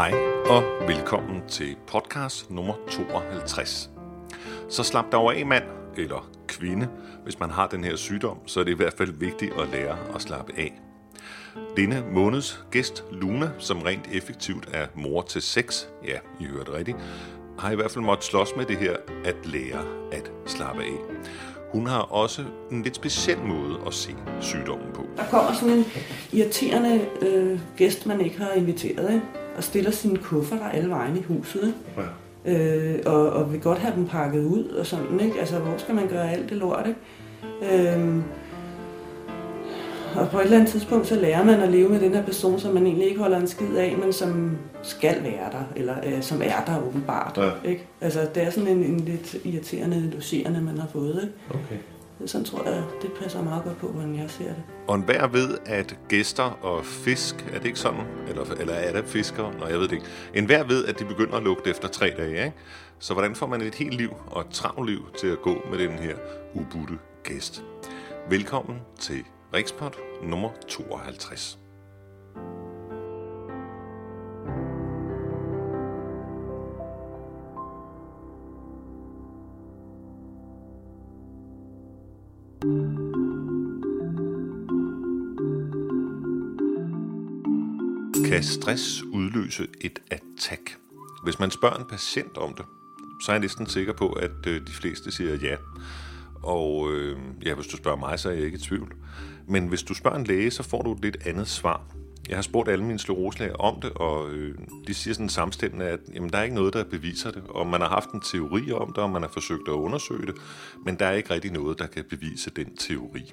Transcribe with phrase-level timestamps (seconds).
[0.00, 0.14] Hej
[0.46, 3.90] og velkommen til podcast nummer 52.
[4.68, 5.64] Så slap dig over af mand
[5.96, 6.88] eller kvinde.
[7.24, 9.96] Hvis man har den her sygdom, så er det i hvert fald vigtigt at lære
[10.14, 10.80] at slappe af.
[11.76, 16.96] Denne måneds gæst, Luna, som rent effektivt er mor til seks, ja, I hørte rigtigt,
[17.58, 20.98] har i hvert fald måttet slås med det her at lære at slappe af.
[21.72, 25.06] Hun har også en lidt speciel måde at se sygdommen på.
[25.16, 25.84] Der kommer sådan en
[26.32, 29.26] irriterende øh, gæst, man ikke har inviteret, ikke?
[29.60, 31.74] Og stiller sine kufferter alle vejen i huset.
[31.96, 32.10] Ikke?
[32.46, 32.94] Ja.
[32.94, 35.40] Øh, og, og vil godt have dem pakket ud og sådan, ikke?
[35.40, 37.92] Altså, hvor skal man gøre alt det lort, ikke?
[37.92, 38.16] Øh,
[40.16, 42.60] og på et eller andet tidspunkt, så lærer man at leve med den her person,
[42.60, 46.22] som man egentlig ikke holder en skid af, men som skal være der, eller øh,
[46.22, 47.38] som er der åbenbart.
[47.38, 47.70] Ja.
[47.70, 47.86] Ikke?
[48.00, 51.20] Altså, det er sådan en, en lidt irriterende, doserende, man har fået.
[51.22, 51.64] Ikke?
[51.64, 51.76] Okay.
[52.26, 54.62] Sådan tror jeg, det passer meget godt på, hvordan jeg ser det.
[54.88, 58.00] Og enhver ved, at gæster og fisk, er det ikke sådan?
[58.28, 59.52] Eller, eller er det fisker?
[59.60, 60.06] Nå, jeg ved det ikke.
[60.34, 62.56] Enhver ved, at de begynder at lugte efter tre dage, ikke?
[62.98, 65.78] Så hvordan får man et helt liv og et travlt liv til at gå med
[65.78, 66.14] den her
[66.54, 67.64] ubudte gæst?
[68.30, 71.59] Velkommen til Rikspot nummer 52.
[88.40, 90.78] Kan stress udløse et attack?
[91.24, 92.64] Hvis man spørger en patient om det,
[93.24, 95.56] så er jeg næsten sikker på, at øh, de fleste siger ja.
[96.42, 98.94] Og øh, ja, hvis du spørger mig, så er jeg ikke i tvivl.
[99.48, 101.82] Men hvis du spørger en læge, så får du et lidt andet svar.
[102.28, 106.00] Jeg har spurgt alle mine skleroselæger om det, og øh, de siger sådan samstemmende, at
[106.14, 107.42] jamen, der er ikke noget, der beviser det.
[107.48, 110.34] Og man har haft en teori om det, og man har forsøgt at undersøge det,
[110.84, 113.32] men der er ikke rigtig noget, der kan bevise den teori.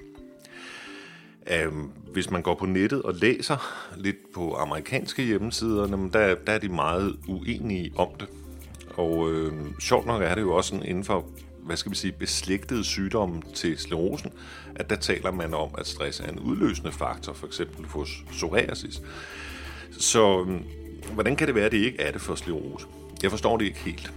[1.50, 3.56] Øhm, hvis man går på nettet og læser
[3.96, 8.28] lidt på amerikanske hjemmesider, der, der er de meget uenige om det.
[8.94, 11.24] Og øh, sjovt nok er det jo også sådan inden for
[11.68, 14.32] hvad skal vi sige, beslægtede sygdomme til sklerosen,
[14.74, 19.02] at der taler man om, at stress er en udløsende faktor, for eksempel hos psoriasis.
[19.90, 20.60] Så øh,
[21.14, 22.86] hvordan kan det være, at det ikke er det for sklerose?
[23.22, 24.12] Jeg forstår det ikke helt.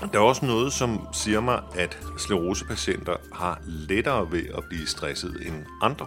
[0.00, 5.46] Der er også noget, som siger mig, at sklerosepatienter har lettere ved at blive stresset
[5.46, 6.06] end andre.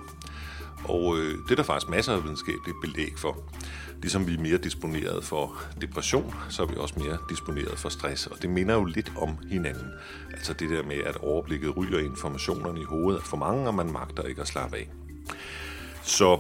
[0.84, 3.38] Og øh, det er der faktisk masser af videnskabeligt belæg for.
[4.02, 8.28] Ligesom vi er mere disponeret for depression, så er vi også mere disponeret for stress.
[8.28, 9.92] Og det minder jo lidt om hinanden.
[10.32, 14.24] Altså det der med, at overblikket ryger informationerne i hovedet for mange, og man magter
[14.24, 14.90] ikke at slappe af.
[16.04, 16.40] Så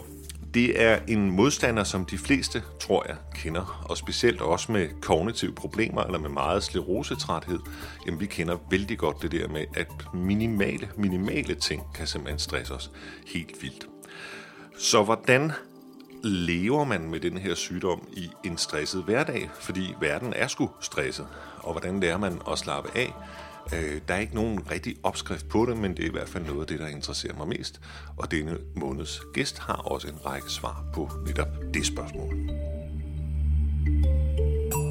[0.53, 5.53] det er en modstander, som de fleste, tror jeg, kender, og specielt også med kognitive
[5.53, 7.59] problemer eller med meget sklerosetræthed.
[8.05, 12.73] Jamen, vi kender vældig godt det der med, at minimale, minimale ting kan simpelthen stresse
[12.73, 12.91] os
[13.27, 13.87] helt vildt.
[14.77, 15.51] Så hvordan
[16.23, 19.49] lever man med den her sygdom i en stresset hverdag?
[19.59, 21.27] Fordi verden er sgu stresset.
[21.57, 23.13] Og hvordan lærer man at slappe af?
[23.73, 26.45] Øh, der er ikke nogen rigtig opskrift på det, men det er i hvert fald
[26.45, 27.81] noget af det, der interesserer mig mest.
[28.17, 32.49] Og denne måneds gæst har også en række svar på netop det spørgsmål.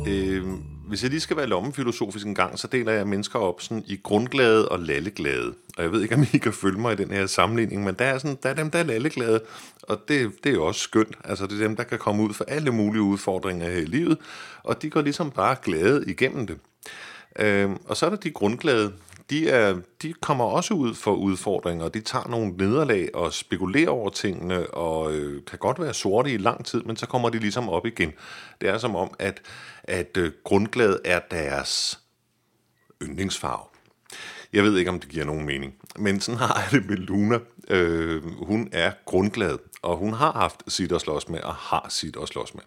[0.08, 0.44] Øh,
[0.88, 4.00] hvis jeg lige skal være lommefilosofisk en gang, så deler jeg mennesker op sådan i
[4.02, 5.54] grundglade og lalleglade.
[5.76, 8.04] Og jeg ved ikke, om I kan følge mig i den her sammenligning, men der
[8.04, 9.40] er, sådan, der er dem, der er lalleglade,
[9.82, 11.18] og det, det er jo også skønt.
[11.24, 14.18] Altså, det er dem, der kan komme ud for alle mulige udfordringer her i livet,
[14.62, 16.58] og de går ligesom bare glade igennem det.
[17.38, 18.92] Øh, og så er der de grundglade,
[19.30, 21.88] de, er, de kommer også ud for udfordringer.
[21.88, 26.36] De tager nogle nederlag og spekulerer over tingene, og øh, kan godt være sorte i
[26.36, 28.12] lang tid, men så kommer de ligesom op igen.
[28.60, 29.42] Det er som om, at,
[29.84, 32.00] at øh, grundglad er deres
[33.02, 33.64] yndlingsfarve.
[34.52, 37.38] Jeg ved ikke, om det giver nogen mening, men sådan har jeg det med Luna.
[37.68, 42.16] Øh, hun er grundglad, og hun har haft sit at slås med, og har sit
[42.22, 42.62] at slås med.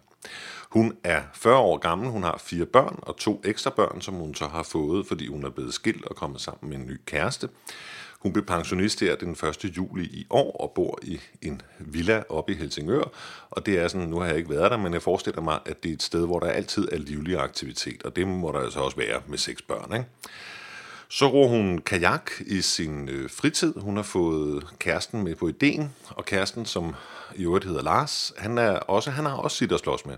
[0.72, 4.34] Hun er 40 år gammel, hun har fire børn og to ekstra børn, som hun
[4.34, 7.48] så har fået, fordi hun er blevet skilt og kommet sammen med en ny kæreste.
[8.20, 9.64] Hun blev pensionist her den 1.
[9.76, 13.02] juli i år og bor i en villa oppe i Helsingør.
[13.50, 15.82] Og det er sådan, nu har jeg ikke været der, men jeg forestiller mig, at
[15.82, 18.02] det er et sted, hvor der altid er livlig aktivitet.
[18.02, 20.06] Og det må der altså også være med seks børn, ikke?
[21.08, 23.74] Så ror hun kajak i sin øh, fritid.
[23.76, 26.94] Hun har fået kæresten med på ideen, og kæresten, som
[27.36, 30.14] i øvrigt hedder Lars, han, er også, han har også sit at slås med.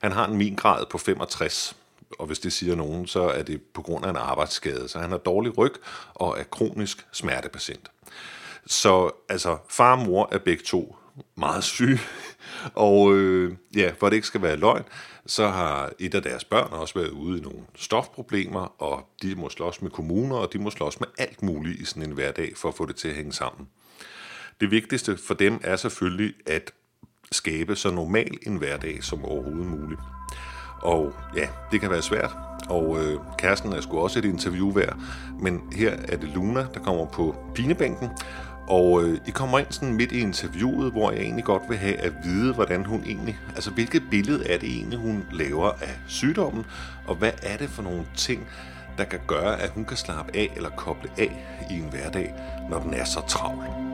[0.00, 1.76] Han har en mingrad på 65,
[2.18, 4.88] og hvis det siger nogen, så er det på grund af en arbejdsskade.
[4.88, 5.72] Så han har dårlig ryg
[6.14, 7.90] og er kronisk smertepatient.
[8.66, 10.96] Så altså, far og mor er begge to
[11.34, 12.00] meget syge,
[12.74, 14.84] og øh, ja, for det ikke skal være løgn,
[15.26, 19.48] så har et af deres børn også været ude i nogle stofproblemer, og de må
[19.48, 22.68] slås med kommuner, og de må slås med alt muligt i sådan en hverdag for
[22.68, 23.68] at få det til at hænge sammen.
[24.60, 26.72] Det vigtigste for dem er selvfølgelig at
[27.32, 30.00] skabe så normal en hverdag som overhovedet muligt.
[30.82, 32.30] Og ja, det kan være svært,
[32.68, 34.96] og øh, kæresten er sgu også et interview værd,
[35.40, 38.08] men her er det Luna, der kommer på pinebænken,
[38.68, 41.96] og øh, I kommer ind sådan midt i interviewet, hvor jeg egentlig godt vil have
[41.96, 46.66] at vide, hvordan hun egentlig, altså hvilket billede er det egentlig, hun laver af sygdommen,
[47.06, 48.46] og hvad er det for nogle ting,
[48.98, 52.34] der kan gøre, at hun kan slappe af eller koble af i en hverdag,
[52.70, 53.89] når den er så travl.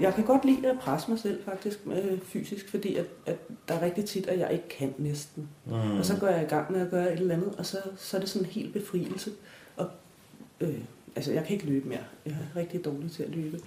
[0.00, 3.36] Jeg kan godt lide at presse mig selv faktisk øh, fysisk, fordi at, at
[3.68, 5.48] der er rigtig tit, at jeg ikke kan næsten.
[5.66, 5.72] Mm.
[5.98, 8.16] Og så går jeg i gang med at gøre et eller andet, og så, så
[8.16, 9.30] er det sådan en helt befrielse.
[9.76, 9.90] Og,
[10.60, 10.78] øh,
[11.16, 12.04] altså, jeg kan ikke løbe mere.
[12.26, 13.60] Jeg er rigtig dårlig til at løbe.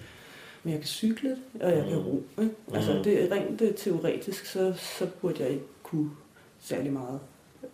[0.62, 2.22] Men jeg kan cykle, og jeg kan ro.
[2.40, 2.54] Ikke?
[2.74, 3.02] Altså, Mm.
[3.02, 6.10] det rent det, teoretisk, så, så burde jeg ikke kunne
[6.60, 7.20] særlig meget.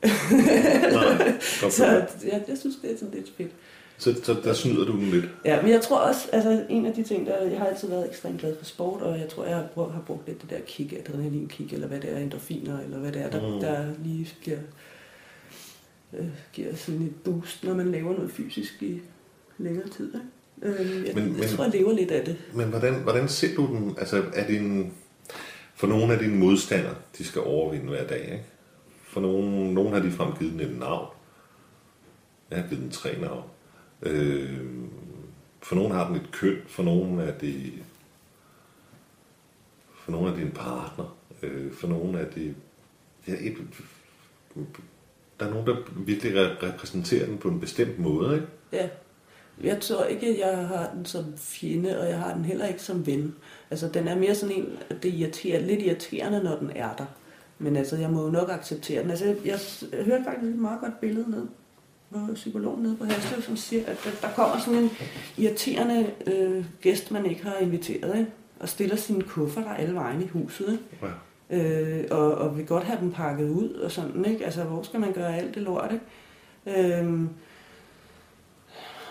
[1.70, 1.86] Så,
[2.24, 3.50] jeg, jeg synes, det er sådan lidt fedt.
[3.98, 5.24] Så, så der snyder du den lidt.
[5.44, 8.08] Ja, men jeg tror også, altså en af de ting, der, jeg har altid været
[8.10, 10.60] ekstremt glad for sport, og jeg tror, jeg har brugt, har brugt lidt det der
[10.66, 13.60] kick, adrenalinkick, eller hvad det er, endorfiner, eller hvad det er, der, Mm.
[13.60, 14.58] der lige giver,
[16.18, 19.00] øh, giver sådan et boost, når man laver noget fysisk i
[19.58, 20.12] længere tid.
[20.14, 20.82] Ikke?
[20.82, 22.36] Øh, jeg, Men- men- jeg tror, jeg lever lidt af det.
[22.54, 23.96] Men hvordan, hvordan ser du den?
[23.98, 24.92] Altså, er det en,
[25.74, 28.44] for nogle af dine modstandere, de skal overvinde hver dag, ikke?
[29.08, 31.06] For nogle, nogle har de fremgivet et navn.
[32.50, 33.42] Jeg har givet den tre navn.
[34.02, 34.60] Øh,
[35.62, 37.72] for nogen har den et køn, for nogen er det
[39.94, 42.54] for nogen er det en partner, øh, for nogen er det
[43.28, 43.56] ja, et,
[45.40, 48.46] der er nogen, der virkelig repræsenterer den på en bestemt måde, ikke?
[48.72, 48.88] Ja.
[49.62, 52.82] Jeg tror ikke, at jeg har den som fjende, og jeg har den heller ikke
[52.82, 53.34] som ven.
[53.70, 57.06] Altså, den er mere sådan en, at det irriterer, lidt irriterende, når den er der.
[57.58, 59.10] Men altså, jeg må jo nok acceptere den.
[59.10, 59.58] Altså, jeg, jeg,
[60.04, 61.46] hørte faktisk et meget godt billede ned
[62.34, 64.90] psykologen nede på Haslev, som siger, at der, kommer sådan en
[65.38, 68.30] irriterende øh, gæst, man ikke har inviteret, ikke?
[68.60, 71.14] og stiller sine kufferter alle vejen i huset, ikke?
[71.50, 71.98] Ja.
[71.98, 74.44] øh, og, og vil godt have dem pakket ud og sådan, ikke?
[74.44, 76.98] Altså, hvor skal man gøre alt det lort, ikke?
[76.98, 77.28] Øhm,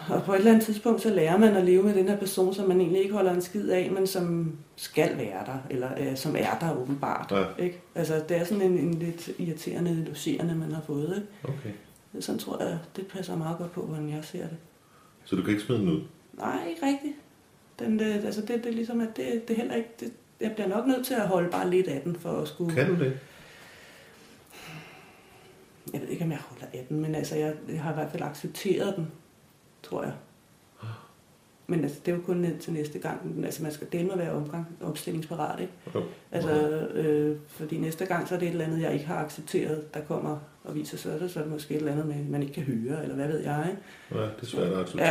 [0.09, 2.53] og på et eller andet tidspunkt, så lærer man at leve med den her person,
[2.53, 6.17] som man egentlig ikke holder en skid af, men som skal være der, eller øh,
[6.17, 7.31] som er der åbenbart.
[7.31, 7.63] Ja.
[7.63, 7.81] Ikke?
[7.95, 11.13] Altså, det er sådan en, en lidt irriterende, logerende, man har fået.
[11.15, 11.57] Ikke?
[11.57, 11.71] Okay.
[12.19, 14.57] Sådan tror jeg, det passer meget godt på, hvordan jeg ser det.
[15.23, 16.01] Så du kan ikke smide den ud?
[16.33, 17.13] Nej, ikke rigtigt.
[17.79, 19.89] Den, det, altså det, det er ligesom, at det, det er heller ikke...
[19.99, 22.75] Det, jeg bliver nok nødt til at holde bare lidt af den, for at skulle...
[22.75, 23.19] Kan du det?
[25.93, 28.11] Jeg ved ikke, om jeg holder af den, men altså, jeg, jeg har i hvert
[28.11, 29.11] fald accepteret den,
[29.83, 30.13] tror jeg.
[31.67, 33.45] Men altså, det er jo kun ned til næste gang.
[33.45, 35.73] Altså, man skal dele med være omgang, opstillingsparat, ikke?
[35.95, 36.03] Jo.
[36.31, 36.51] Altså,
[36.87, 40.01] øh, fordi næste gang, så er det et eller andet, jeg ikke har accepteret, der
[40.01, 42.63] kommer og viser sig, så er det måske et eller andet, med, man ikke kan
[42.63, 44.21] høre, eller hvad ved jeg, ikke?
[44.21, 45.07] Ja, det er svært at acceptere.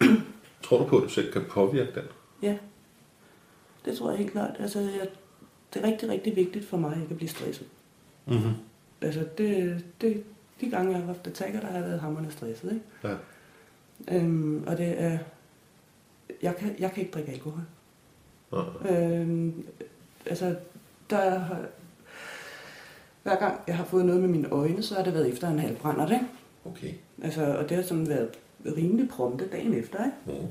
[0.00, 0.06] Ja,
[0.62, 2.04] Tror du på, at du selv kan påvirke den?
[2.42, 2.56] ja.
[3.84, 4.56] Det tror jeg helt klart.
[4.58, 5.08] Altså, jeg,
[5.74, 7.66] det er rigtig, rigtig vigtigt for mig at blive stresset.
[8.26, 8.52] Mm-hmm.
[9.00, 10.24] Altså, det, det,
[10.60, 12.84] de gange, jeg har haft attacker, der har jeg været hammerende stresset, ikke?
[13.04, 14.16] Ja.
[14.16, 15.18] Øhm, og det er...
[16.42, 17.62] Jeg kan, jeg kan ikke drikke alkohol.
[18.52, 18.62] Ja.
[19.20, 19.66] Øhm,
[20.26, 20.56] altså,
[21.10, 21.66] der har...
[23.22, 25.58] Hver gang jeg har fået noget med mine øjne, så har det været efter en
[25.58, 26.26] halvbrænder, ikke?
[26.64, 26.92] Okay.
[27.22, 28.28] Altså, og det har sådan været
[28.76, 30.40] rimelig prompte dagen efter, ikke?
[30.40, 30.46] Mm.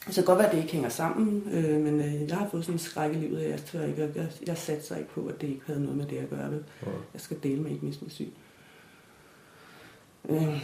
[0.00, 2.48] Så det kan godt være, at det ikke hænger sammen, øh, men øh, jeg har
[2.50, 5.10] fået sådan en skræk i livet, at jeg, tør ikke, jeg, jeg satte sig ikke
[5.10, 6.50] på, at det ikke havde noget med det at gøre.
[6.50, 6.64] Vel?
[6.82, 6.90] Ja.
[7.12, 8.32] Jeg skal dele med ikke miste min syg.
[10.28, 10.62] Øh,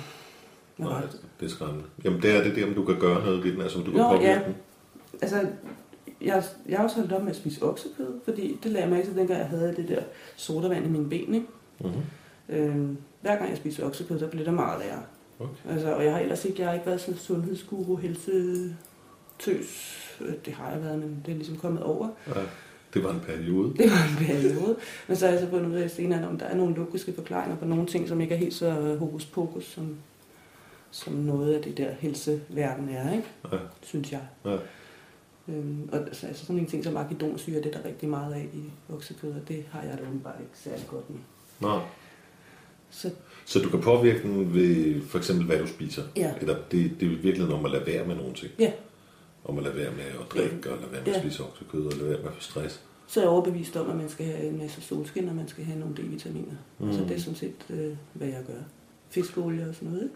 [0.79, 1.21] Nej, det?
[1.41, 1.85] det er skræmmende.
[2.05, 3.91] Jamen, det er det der, om du kan gøre noget ved den, altså om du
[3.91, 4.45] kan Nå, påvirke ja.
[4.47, 4.55] den.
[5.23, 5.47] Altså,
[6.21, 9.07] jeg, jeg har også holdt op med at spise oksekød, fordi det lagde jeg mærke
[9.07, 10.03] til, dengang jeg havde det der
[10.37, 11.35] sodavand i mine ben.
[11.35, 11.47] Ikke?
[11.81, 12.03] Mm-hmm.
[12.49, 15.03] Øh, hver gang jeg spiser oksekød, så bliver det meget værre.
[15.41, 15.73] Okay.
[15.75, 18.75] Altså, og jeg har ellers ikke, jeg har ikke været sådan en sundhedsguru, helsetøs.
[20.21, 22.09] Øh, Det har jeg været, men det er ligesom kommet over.
[22.27, 22.41] Ja,
[22.95, 23.69] det var en periode.
[23.77, 24.77] Det var en periode.
[25.09, 27.57] Men så har jeg så fundet ud af senere, om der er nogle logiske forklaringer
[27.57, 29.97] på nogle ting, som ikke er helt så hokus pokus, som,
[30.91, 33.29] som noget af det der helseverden er, ikke?
[33.53, 33.59] Ja.
[33.83, 34.21] synes jeg.
[34.45, 34.57] Ja.
[35.49, 38.49] Øhm, og altså altså sådan en ting som argidonsyre, det er der rigtig meget af
[38.55, 41.19] i oksekød, og det har jeg da åbenbart ikke særlig godt med.
[41.61, 41.81] Nå.
[42.91, 43.11] Så
[43.47, 46.03] Så du kan påvirke den ved for eksempel, hvad du spiser?
[46.17, 46.35] Ja.
[46.41, 48.53] Eller det, det er virkelig om at lade være med nogle ting?
[48.59, 48.73] ja,
[49.45, 51.21] Om at lade være med at drikke, og lade være med at Ja.
[51.29, 52.81] spise oksekød, og lade være med at få stress?
[53.07, 55.65] så er jeg overbevist om, at man skal have en masse solskin, og man skal
[55.65, 56.55] have nogle D-vitaminer.
[56.79, 56.93] Mm.
[56.93, 58.61] Så det er sådan set, øh, hvad jeg gør.
[59.11, 60.15] Fiskolie og sådan noget, ikke?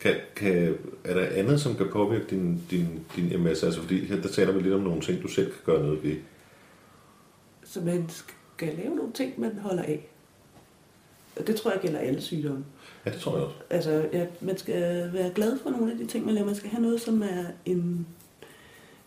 [0.00, 0.74] Kan, kan,
[1.04, 3.62] er der andet, som kan påvirke din, din, din MS?
[3.62, 6.02] Altså, fordi her, der taler vi lidt om nogle ting, du selv kan gøre noget
[6.02, 6.16] ved.
[7.64, 10.08] Så man skal lave nogle ting, man holder af.
[11.36, 12.64] Og det tror jeg gælder alle sygdomme.
[13.06, 13.56] Ja, det tror jeg også.
[13.70, 16.46] Altså, ja, man skal være glad for nogle af de ting, man laver.
[16.46, 18.06] Man skal have noget, som er en,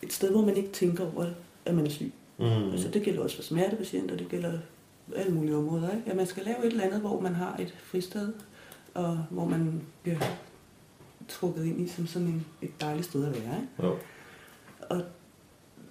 [0.02, 1.26] et sted, hvor man ikke tænker over,
[1.66, 2.12] at man er syg.
[2.38, 2.72] Mm.
[2.72, 4.52] Altså, det gælder også for smertepatienter, det gælder
[5.16, 5.92] alle mulige områder.
[5.92, 6.04] Ikke?
[6.08, 8.34] Ja, man skal lave et eller andet, hvor man har et fristed,
[8.94, 10.18] og hvor man bliver
[11.28, 13.56] trukket ind i som sådan en, et dejligt sted at være.
[13.62, 13.84] Ikke?
[13.84, 13.98] Jo.
[14.90, 15.01] Og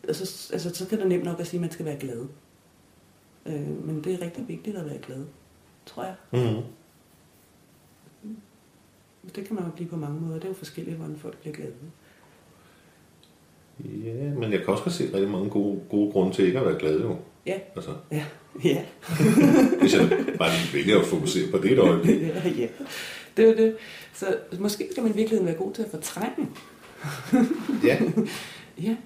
[0.08, 2.26] altså, altså, så kan det nemt nok at sige, at man skal være glad.
[3.46, 5.24] Øh, men det er rigtig vigtigt at være glad,
[5.86, 6.14] tror jeg.
[6.32, 6.62] Mm.
[9.34, 10.34] Det kan man jo blive på mange måder.
[10.34, 11.74] Det er jo forskelligt, hvordan folk bliver glade.
[13.84, 16.78] Ja, men jeg kan også se rigtig mange gode, gode grunde til ikke at være
[16.78, 17.16] glad, jo.
[17.46, 17.58] Ja.
[17.76, 17.90] Altså.
[18.10, 18.24] Ja.
[18.64, 18.84] ja.
[19.80, 22.22] Hvis jeg bare vælger at fokusere på det et øjeblik.
[22.22, 22.68] ja, ja.
[23.36, 23.76] Det er det.
[24.12, 26.48] Så måske skal man virkelig være god til at fortrænge.
[27.88, 27.98] ja.
[28.86, 28.96] ja.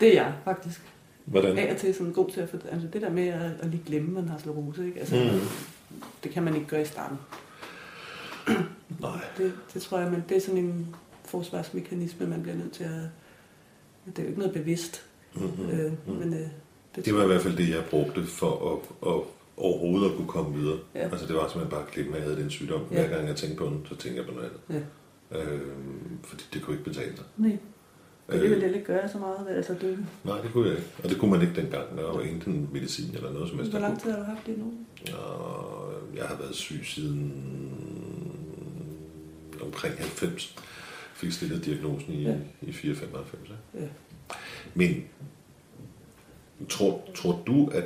[0.00, 0.80] Det er jeg, faktisk.
[1.24, 1.58] Hvordan?
[1.58, 2.72] Af og til sådan god til at fortrænge.
[2.72, 5.00] Altså det der med at, at lige glemme, man har sklerose, ikke?
[5.00, 5.40] Altså, mm.
[6.24, 7.18] det kan man ikke gøre i starten.
[9.00, 9.20] Nej.
[9.38, 12.90] Det, det tror jeg, men det er sådan en forsvarsmekanisme, man bliver nødt til at...
[14.06, 15.02] Det er jo ikke noget bevidst.
[15.34, 15.70] Mm-hmm.
[15.70, 16.14] Øh, mm.
[16.14, 16.48] men, øh,
[16.96, 19.20] det, det var i hvert fald det, jeg brugte for at, at
[19.58, 20.78] overhovedet at kunne komme videre.
[20.94, 21.00] Ja.
[21.00, 22.80] Altså det var simpelthen bare at klippe med, at jeg havde den sygdom.
[22.90, 23.06] Ja.
[23.06, 24.84] Hver gang jeg tænkte på den, så tænkte jeg på noget andet.
[25.32, 25.54] Ja.
[25.54, 25.60] Øh,
[26.22, 27.24] fordi det kunne ikke betale sig.
[27.36, 27.58] Nej.
[28.28, 30.06] Men det ville det ikke gøre så meget, altså det...
[30.24, 30.88] Nej, det kunne jeg ikke.
[31.04, 33.72] Og det kunne man ikke dengang, når jeg var enten medicin eller noget som helst.
[33.72, 34.72] Hvor lang tid har du haft det nu?
[35.18, 37.32] Og jeg har været syg siden
[39.62, 40.56] omkring 90.
[41.14, 42.36] Fik stillet diagnosen i, ja.
[42.62, 43.58] i 495.
[43.74, 43.80] Ja.
[44.74, 45.04] Men
[46.68, 47.84] tror, tror du, at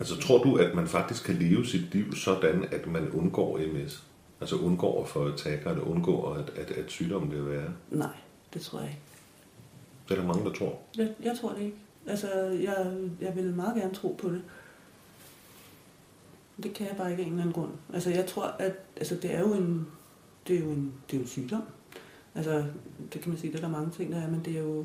[0.00, 4.02] Altså tror du, at man faktisk kan leve sit liv sådan, at man undgår MS?
[4.40, 7.72] Altså undgår at få attacker, eller undgår, at, at, at sygdommen bliver værre?
[7.90, 8.16] Nej,
[8.54, 9.00] det tror jeg ikke.
[10.08, 10.78] Det er der mange, der tror.
[10.96, 11.76] Jeg, jeg tror det ikke.
[12.06, 12.28] Altså,
[12.62, 14.42] jeg, jeg vil meget gerne tro på det.
[16.62, 17.70] Det kan jeg bare ikke af en eller anden grund.
[17.94, 19.86] Altså, jeg tror, at altså, det er jo en,
[20.48, 21.62] det er jo en, det er jo en sygdom.
[22.34, 22.64] Altså,
[23.12, 24.84] det kan man sige, det er der mange ting, der er, men det er jo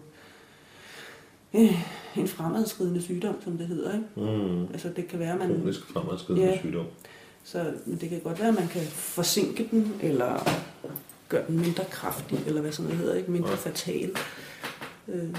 [1.53, 1.85] øh,
[2.17, 3.93] en fremadskridende sygdom, som det hedder.
[3.93, 4.37] Ikke?
[4.37, 4.63] Mm.
[4.63, 5.47] Altså, det kan være, man...
[5.47, 6.85] Kronisk fremadskridende ja, sygdom.
[7.43, 10.49] Så men det kan godt være, at man kan forsinke den, eller
[11.29, 13.31] gøre den mindre kraftig, eller hvad sådan noget hedder, ikke?
[13.31, 13.55] mindre ja.
[13.55, 14.11] fatal.
[15.07, 15.35] Øh,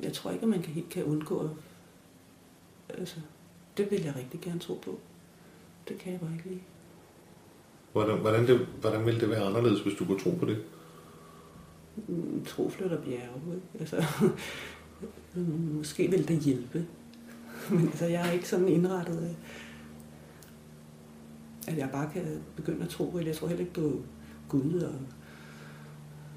[0.00, 1.50] jeg tror ikke, at man kan helt kan undgå
[2.98, 3.16] Altså,
[3.76, 4.98] det vil jeg rigtig gerne tro på.
[5.88, 6.60] Det kan jeg bare ikke lide.
[7.92, 10.62] Hvordan, hvordan, det, hvordan ville det være anderledes, hvis du kunne tro på det?
[12.08, 13.54] Mm, tro flytter bjerge.
[13.54, 13.66] Ikke?
[13.80, 14.04] Altså,
[15.72, 16.84] måske vil det hjælpe.
[17.70, 19.36] Men altså, jeg er ikke sådan indrettet af,
[21.72, 22.22] at jeg bare kan
[22.56, 23.16] begynde at tro.
[23.16, 24.00] Eller jeg tror heller ikke på
[24.48, 24.80] Gud.
[24.80, 24.94] Og,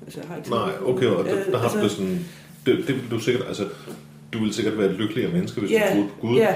[0.01, 2.25] altså, jeg har ikke Nej, okay, og der, der har altså, du sådan...
[2.65, 3.47] Det, det vil du sikkert...
[3.47, 3.69] Altså,
[4.33, 6.37] du vil sikkert være et lykkeligere menneske, hvis ja, du troede på Gud.
[6.37, 6.55] Ja.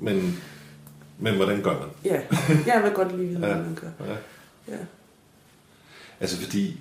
[0.00, 0.42] Men,
[1.18, 1.88] men hvordan gør man?
[2.04, 2.20] Ja,
[2.66, 4.06] jeg vil godt lide, hvordan ja, man gør.
[4.06, 4.16] Ja.
[4.68, 4.78] ja.
[6.20, 6.80] Altså fordi,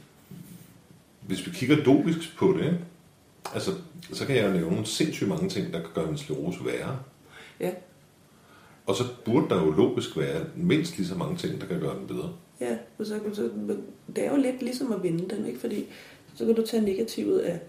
[1.22, 2.79] hvis vi kigger logisk på det,
[3.54, 3.72] altså,
[4.14, 7.00] så kan jeg jo nævne sindssygt mange ting, der kan gøre min sklerose værre.
[7.60, 7.72] Ja.
[8.86, 12.00] Og så burde der jo logisk være mindst lige så mange ting, der kan gøre
[12.00, 12.34] den bedre.
[12.62, 13.50] Ja, og så, så,
[14.16, 15.60] det er jo lidt ligesom at vinde den, ikke?
[15.60, 15.86] Fordi
[16.36, 17.60] så kan du tage negativet af,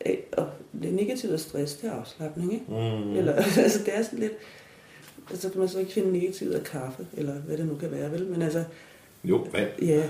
[0.00, 0.48] af og
[0.82, 2.64] det negative af stress, det er afslappning, ikke?
[2.68, 3.16] Mm.
[3.16, 3.32] Eller,
[3.64, 4.32] altså det er sådan lidt,
[5.30, 8.12] altså kan man så ikke finde negativet af kaffe, eller hvad det nu kan være,
[8.12, 8.26] vel?
[8.26, 8.64] Men altså...
[9.24, 9.70] Jo, vand.
[9.82, 9.96] Ja.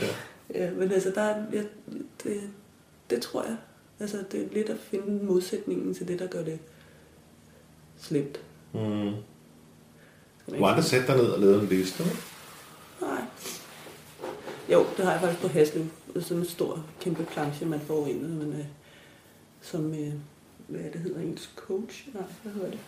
[0.00, 0.06] ja.
[0.54, 0.70] ja.
[0.70, 1.62] men altså, der er, ja,
[2.24, 2.40] det,
[3.10, 3.56] det tror jeg.
[4.02, 6.58] Altså, det er lidt at finde modsætningen til det, der gør det
[7.98, 8.40] slemt.
[8.72, 9.12] Mm.
[10.50, 12.04] Du har aldrig sat dig ned og lavet en liste?
[13.00, 13.24] Nej.
[14.72, 15.84] Jo, det har jeg faktisk på Haslev.
[16.20, 18.64] Sådan en stor, kæmpe planche, man får ind, men, øh,
[19.60, 20.12] som, øh,
[20.68, 22.08] hvad det hedder, ens coach?
[22.14, 22.78] Nej, hvad hedder det?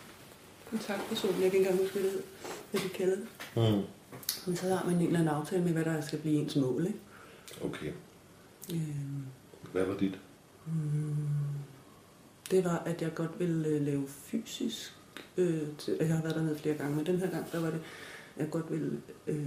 [0.70, 2.26] Kontaktperson, jeg kan ikke engang huske, hvad det hedder,
[2.70, 3.26] hvad de kalder det.
[3.56, 3.82] Mm.
[4.46, 6.86] Men så har man en eller anden aftale med, hvad der skal blive ens mål,
[6.86, 6.98] ikke?
[7.64, 7.92] Okay.
[8.72, 8.78] Øh,
[9.72, 10.18] hvad var dit?
[10.66, 11.16] Mm,
[12.50, 14.94] det var, at jeg godt ville øh, lave fysisk.
[15.36, 15.62] Øh,
[16.00, 17.80] jeg har været dernede flere gange, men den her gang, der var det,
[18.36, 19.46] at jeg godt ville øh,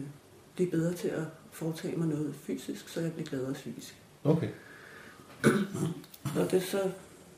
[0.55, 3.95] blive bedre til at foretage mig noget fysisk, så jeg bliver gladere psykisk.
[4.23, 4.49] Okay.
[6.39, 6.91] og det så,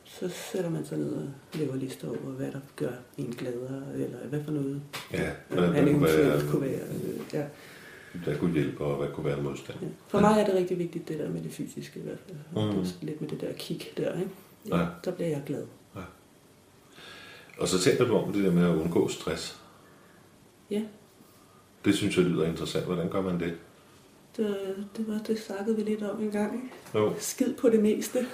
[0.04, 4.28] så sætter man sig ned og laver lister over, hvad der gør en gladere, eller
[4.28, 4.82] hvad for noget
[5.14, 6.82] ja, hvad, hvad, hvad kunne være, kunne være.
[6.82, 7.46] Øh, ja.
[8.13, 9.80] Hvad kunne hjælpe, og hvad kunne være modstand.
[9.82, 9.88] Ja.
[10.08, 12.74] For mig er det rigtig vigtigt, det der med det fysiske i hvert fald.
[12.75, 12.86] Mm.
[13.01, 14.32] Lidt med det der kick der, ikke?
[14.68, 14.88] Ja, ja.
[15.04, 15.66] Så bliver jeg glad.
[15.96, 16.01] Ja.
[17.58, 19.62] Og så taler du om det der med at undgå stress.
[20.72, 20.82] Ja.
[21.86, 22.86] Det synes jeg lyder interessant.
[22.86, 23.54] Hvordan gør man det?
[24.38, 24.58] Det,
[24.98, 26.54] det var det snakkede vi lidt om en gang.
[26.54, 26.75] Ikke?
[26.96, 27.13] Jo.
[27.20, 28.20] Skid på det meste.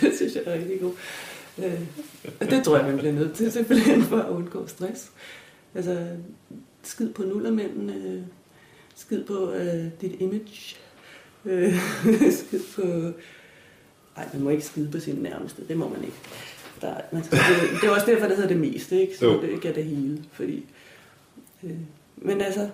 [0.00, 0.94] det synes jeg er rigtig godt.
[1.58, 1.80] Øh,
[2.50, 5.10] det tror jeg, man bliver nødt til simpelthen for at undgå stress.
[5.74, 6.06] Altså,
[6.82, 8.22] skid på nullermændene, øh,
[8.96, 10.76] skid på øh, dit image,
[11.44, 11.74] øh,
[12.46, 12.82] skid på...
[14.16, 16.16] Nej, man må ikke skide på sin nærmeste, det må man ikke.
[16.80, 19.16] Der, man skal, det, det er også derfor, det hedder det meste, ikke?
[19.16, 19.40] Så Jo.
[19.40, 20.24] det ikke er det hele.
[20.32, 20.66] Fordi,
[21.64, 21.70] øh,
[22.16, 22.68] men altså,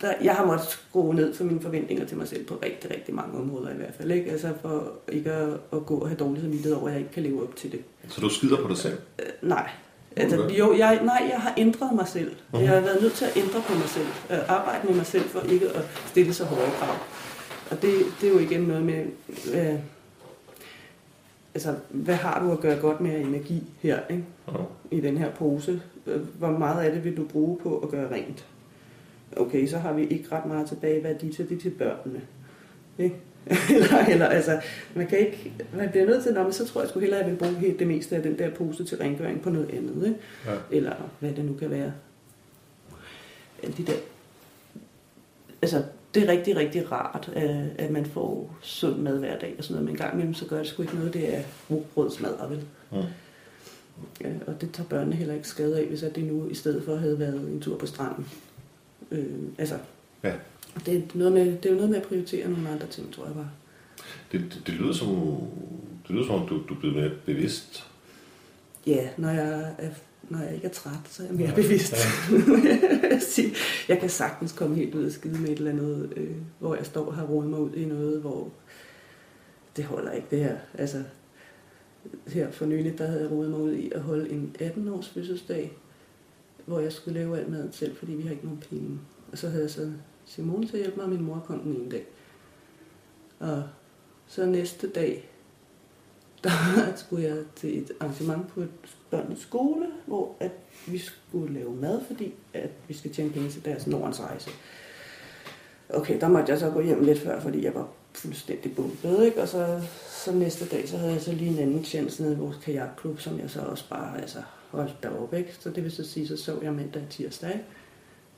[0.00, 3.14] der, jeg har måttet skrue ned for mine forventninger til mig selv på rigtig, rigtig
[3.14, 4.10] mange områder i hvert fald.
[4.10, 4.30] Ikke?
[4.30, 7.22] Altså for ikke at, at gå og have dårlig samvittighed over, at jeg ikke kan
[7.22, 7.80] leve op til det.
[8.08, 8.98] Så du skider på dig selv?
[9.18, 9.70] Øh, nej.
[10.16, 10.58] Altså, Okay.
[10.58, 12.34] jo, jeg, nej, jeg har ændret mig selv.
[12.52, 14.06] Jeg har været nødt til at ændre på mig selv.
[14.30, 16.94] Øh, arbejde med mig selv for ikke at stille så høje krav.
[17.70, 19.04] Og det, det er jo igen noget med,
[19.54, 19.74] øh,
[21.54, 24.24] altså, hvad har du at gøre godt med energi her, ikke?
[24.48, 24.52] Ja.
[24.90, 25.82] i den her pose?
[26.06, 28.44] Øh, Hvor meget af det vil du bruge på at gøre rent?
[29.36, 31.00] Okay, så har vi ikke ret meget tilbage.
[31.00, 31.48] Hvad er de til?
[31.48, 32.20] Det er til børnene.
[32.98, 33.16] Ikke?
[33.74, 34.60] eller, eller, altså,
[34.94, 37.24] man kan ikke, man bliver nødt til, "Nå, men så tror jeg sgu hellere, at
[37.26, 40.06] jeg vil bruge helt det meste af den der pose til rengøring på noget andet.
[40.06, 40.18] Ikke?
[40.46, 40.76] Ja.
[40.76, 41.92] Eller hvad det nu kan være.
[43.62, 43.92] Alle de der,
[45.62, 45.82] altså,
[46.14, 49.74] det er rigtig, rigtig rart, øh, at man får sund mad hver dag og sådan
[49.74, 52.64] noget, men en gang imellem, så gør det sgu ikke noget, det er rugbrødsmad, vel?
[52.92, 52.98] Mm.
[54.20, 56.82] Ja, og det tager børnene heller ikke skade af, hvis at det nu i stedet
[56.84, 58.26] for havde været en tur på stranden.
[59.10, 59.24] Øh,
[59.58, 59.74] altså,
[60.24, 60.32] Ja.
[60.86, 63.26] Det, er noget med, det er jo noget med at prioritere nogle andre ting, tror
[63.26, 63.50] jeg bare.
[64.32, 65.08] Det, det, det, lyder som,
[66.06, 67.86] det lyder som om, du, du er blevet mere bevidst.
[68.86, 69.90] Ja, når jeg, er,
[70.28, 71.94] når jeg ikke er træt, så er jeg mere bevidst.
[73.10, 73.50] Jeg siger,
[73.88, 76.86] jeg kan sagtens komme helt ud og skide med et eller andet, øh, hvor jeg
[76.86, 78.50] står og har rodet mig ud i noget, hvor
[79.76, 80.56] det holder ikke det her.
[80.74, 81.02] Altså,
[82.26, 85.72] her for nylig, der havde jeg rodet mig ud i at holde en 18-års fødselsdag,
[86.66, 88.98] hvor jeg skulle lave alt maden selv, fordi vi har ikke nogen penge.
[89.32, 89.92] Og så havde jeg så
[90.26, 92.06] Simone til at hjælpe mig, og min mor kom den ene dag.
[93.38, 93.62] Og
[94.26, 95.30] så næste dag,
[96.44, 96.50] der
[97.06, 100.52] skulle jeg til et arrangement på et børnenes skole, hvor at
[100.86, 104.50] vi skulle lave mad, fordi at vi skal tjene penge til deres Nordens rejse.
[105.88, 109.42] Okay, der måtte jeg så gå hjem lidt før, fordi jeg var fuldstændig bumpet, ikke?
[109.42, 112.38] Og så, så næste dag, så havde jeg så lige en anden chance nede i
[112.38, 114.38] vores kajakklub, som jeg så også bare, altså,
[114.70, 115.54] holdt derop, ikke?
[115.60, 117.64] Så det vil så sige, så så jeg mandag og tirsdag, ikke?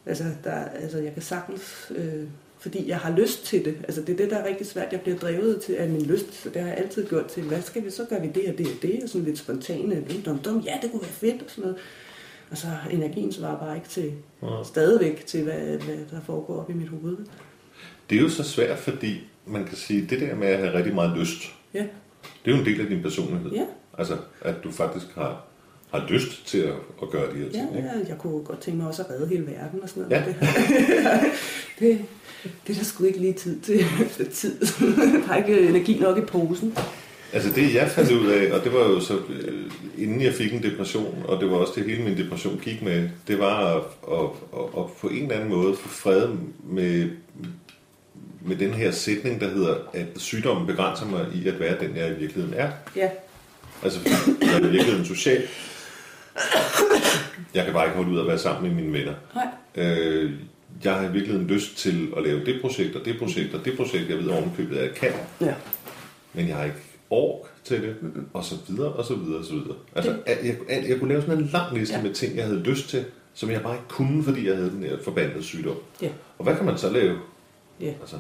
[0.07, 2.25] Altså, der, altså, jeg kan sagtens, øh,
[2.59, 3.77] fordi jeg har lyst til det.
[3.85, 4.93] Altså, det er det, der er rigtig svært.
[4.93, 7.63] Jeg bliver drevet til af min lyst, så det har jeg altid gjort til, hvad
[7.63, 10.39] skal vi, så gør vi det og det og det, og sådan lidt spontane, dum,
[10.39, 11.77] dum, ja, det kunne være fedt, og sådan noget.
[12.51, 14.49] Og så energien svarer bare ikke til, Ja.
[14.65, 17.17] stadigvæk til, hvad, hvad der foregår op i mit hoved.
[18.11, 20.95] Det er jo så svært, fordi man kan sige, det der med at have rigtig
[20.95, 21.39] meget lyst,
[21.75, 21.87] Ja,
[22.45, 23.51] det er jo en del af din personlighed.
[23.53, 23.65] ja,
[23.99, 25.45] Altså, at du faktisk har,
[25.91, 27.77] har lyst til at, at gøre de her ja, ting.
[27.77, 27.89] Ikke?
[27.89, 30.17] ja, jeg kunne godt tænke mig også at redde hele verden og sådan noget.
[30.17, 30.25] Ja.
[30.27, 30.37] Det,
[31.79, 32.05] det,
[32.67, 33.85] det er der sgu ikke lige tid til.
[34.33, 34.61] tid.
[35.27, 36.77] der er ikke energi nok i posen.
[37.33, 40.53] Altså det jeg fandt ud af, og det var jo så øh, inden jeg fik
[40.53, 43.83] en depression, og det var også det hele min depression gik med, det var at,
[44.13, 46.29] at, at, at på en eller anden måde få fred
[46.65, 47.11] med,
[48.41, 52.11] med den her sætning, der hedder, at sygdommen begrænser mig i at være den, jeg
[52.11, 52.71] i virkeligheden er.
[52.97, 53.09] Ja,
[53.83, 54.01] Altså
[54.41, 55.43] jeg er i virkeligheden social.
[57.55, 59.15] Jeg kan bare ikke holde ud at være sammen med mine venner.
[59.35, 59.47] nej.
[59.75, 60.33] Øh,
[60.85, 63.77] jeg har i virkeligheden lyst til at lave det projekt og det projekt og det
[63.77, 65.11] projekt, jeg ved ovenkøbet, at jeg kan.
[65.41, 65.55] Ja.
[66.33, 66.77] men jeg har ikke
[67.11, 67.97] ork til det,
[68.33, 69.77] og så videre, og så videre, og så videre.
[69.95, 72.03] Altså, at jeg, at jeg kunne lave sådan en lang liste Ja.
[72.03, 74.83] med ting, jeg havde lyst til, som jeg bare ikke kunne, fordi jeg havde den
[74.83, 75.77] her forbandede sygdom.
[76.03, 77.19] Ja, Og hvad kan man så lave?
[77.81, 77.93] ja.
[78.01, 78.17] Altså,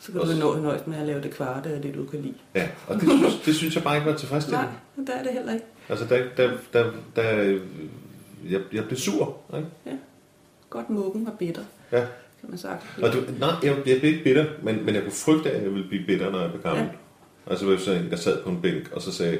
[0.00, 2.20] Så kan du vel nå nøjes med at lave det kvarte af det, du kan
[2.22, 2.34] lide.
[2.54, 4.68] ja, og det synes, det synes jeg bare ikke var tilfredsstillende.
[4.96, 5.64] Nej, der er det heller ikke.
[5.88, 7.58] Altså, der, der, der, der,
[8.50, 9.68] jeg, jeg blev sur, ikke?
[9.86, 9.90] Ja.
[10.70, 11.98] Godt mukken og bitter, Ja.
[12.40, 12.84] kan man sagt.
[13.02, 15.70] Og du, nej, jeg, jeg blev ikke bitter, men, men jeg kunne frygte, at jeg
[15.72, 16.84] ville blive bitter, når jeg blev gammel.
[16.84, 16.90] Ja.
[17.50, 19.38] Altså, hvis jeg der sad på en bænk, og så sagde,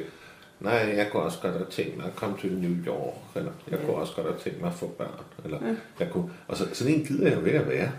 [0.59, 3.79] nej, jeg kunne også godt have tænkt mig at komme til New York, eller jeg
[3.79, 3.85] Ja.
[3.85, 5.75] kunne også godt have tænkt mig at få børn, eller Ja.
[5.99, 7.91] jeg kunne, og så, sådan en gider jeg jo ikke at være.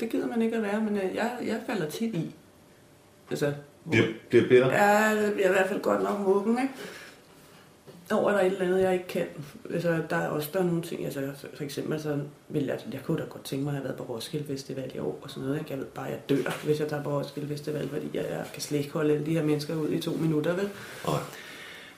[0.00, 2.34] Det gider man ikke at være, men øh, jeg, jeg falder tit i.
[3.30, 3.52] Altså,
[3.90, 4.66] Bliver, bliver bitter?
[4.68, 6.74] Ja, jeg bliver i hvert fald godt nok mukken, ikke?
[8.10, 9.26] Over der er et eller andet, jeg ikke kan.
[9.74, 11.20] Altså, der er også der er nogle ting, altså
[11.54, 12.18] for eksempel, så
[12.48, 14.98] vil jeg, jeg kunne da godt tænke mig at have været på Roskilde Festival i
[14.98, 15.58] år og sådan noget.
[15.58, 15.70] Ikke?
[15.70, 18.44] Jeg ved bare, at jeg dør, hvis jeg tager på Roskilde Festival, fordi jeg, jeg
[18.52, 20.68] kan slet ikke holde alle de her mennesker ud i to minutter, vel?
[21.06, 21.18] Nej.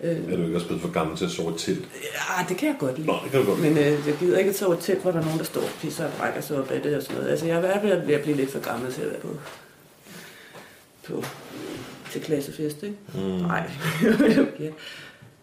[0.00, 1.86] Øh, Er du ikke også blevet for gammel til at sove til?
[2.02, 3.06] ja, det kan jeg godt lide.
[3.06, 3.60] Nå, det kan du godt.
[3.60, 5.68] Men øh, jeg gider ikke at sove tæt, hvor der er nogen, der står og
[5.80, 7.30] pisser og brækker sig op af det og sådan noget.
[7.30, 9.28] Altså, jeg er ved at blive lidt for gammel til at være på,
[11.04, 11.24] på
[12.10, 12.96] til klassefest, ikke?
[13.14, 13.20] Mm.
[13.20, 13.70] Nej.
[14.60, 14.70] ja.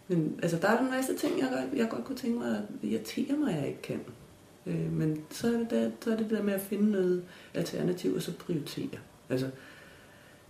[0.08, 2.90] Men altså, der er en masse ting, jeg, godt- jeg godt kunne tænke mig at
[2.90, 4.00] irritere mig, jeg ikke kan.
[4.66, 8.16] Øh, men så er, det der, så er det der med at finde noget alternativ
[8.16, 9.00] og så prioritere.
[9.30, 9.48] Altså,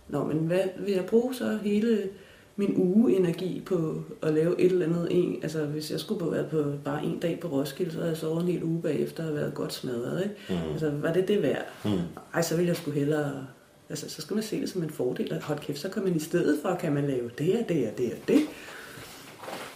[0.08, 2.08] nå, men hvad vil jeg bruge så hele
[2.56, 6.64] min ugeenergi på at lave et eller andet en, altså hvis jeg skulle være på
[6.84, 9.54] bare en dag på Roskilde, så havde jeg sovet en hel uge bagefter og været
[9.54, 10.34] godt smadret, ikke?
[10.64, 10.72] Mm.
[10.72, 11.64] Altså, var det det værd?
[11.84, 11.90] Mm.
[12.34, 13.46] Ej, så vil jeg sgu hellere...
[13.90, 16.16] Altså, så skal man se det som en fordel, at hold kæft, så kan man
[16.16, 18.40] i stedet for, kan man lave det og det og det og det.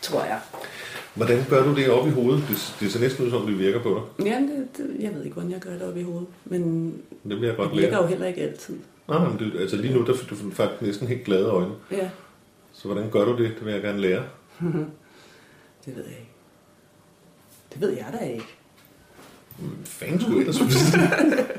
[0.03, 0.41] Tror jeg.
[1.15, 2.45] Hvordan gør du det op i hovedet?
[2.49, 4.27] Det, det ser næsten ud som, det virker på dig.
[4.27, 6.29] Ja, det, det, jeg ved ikke, hvordan jeg gør det op i hovedet.
[6.45, 6.93] Men
[7.29, 8.03] Det vil jeg godt det virker lære.
[8.03, 8.77] jo heller ikke altid.
[9.09, 11.73] Nej, men det, altså lige nu, der får du faktisk næsten helt glade øjne.
[11.91, 12.11] Ja,
[12.73, 13.55] Så hvordan gør du det?
[13.59, 14.23] Det vil jeg gerne lære.
[15.87, 16.31] det ved jeg ikke.
[17.73, 18.45] Det ved jeg da ikke.
[19.85, 20.73] Fanden skulle jeg ellers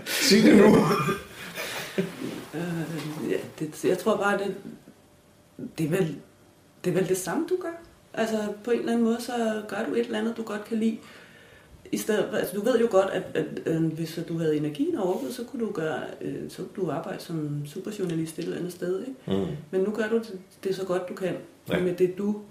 [0.29, 0.75] sige det nu?
[2.56, 4.56] Øh, ja, det, jeg tror bare, det,
[5.77, 6.15] det, er vel,
[6.84, 7.69] det er vel det samme, du gør.
[8.13, 10.78] Altså på en eller anden måde, så gør du et eller andet, du godt kan
[10.78, 10.97] lide.
[11.91, 15.32] I stedet, altså, du ved jo godt, at, at, at hvis du havde energien overskud,
[15.32, 18.99] så kunne du gøre, øh, så kunne du arbejde som superjournalist et eller andet sted.
[18.99, 19.39] Ikke?
[19.41, 19.47] Mm.
[19.71, 21.34] Men nu gør du det, det så godt du kan
[21.69, 21.80] Ja.
[21.80, 22.41] med det du,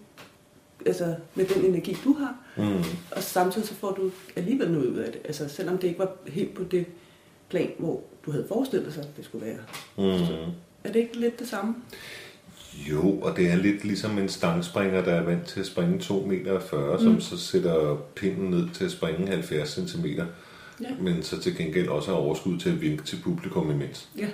[0.86, 2.82] altså med den energi du har, Mm.
[3.16, 5.20] og samtidig så får du alligevel noget ud af det.
[5.24, 6.86] Altså selvom det ikke var helt på det
[7.50, 9.58] plan, hvor du havde forestillet sig, at det skulle være.
[9.96, 10.52] Mm.
[10.84, 11.74] Er det ikke lidt det samme?
[12.74, 16.14] Jo, og det er lidt ligesom en stangspringer, der er vant til at springe 2,40
[16.26, 16.60] meter,
[16.92, 17.04] mm.
[17.04, 20.06] som så sætter pinden ned til at springe 70 cm,
[20.80, 20.86] Ja.
[21.00, 24.08] men så til gengæld også har overskud til at vinke til publikum imens.
[24.18, 24.26] Ja.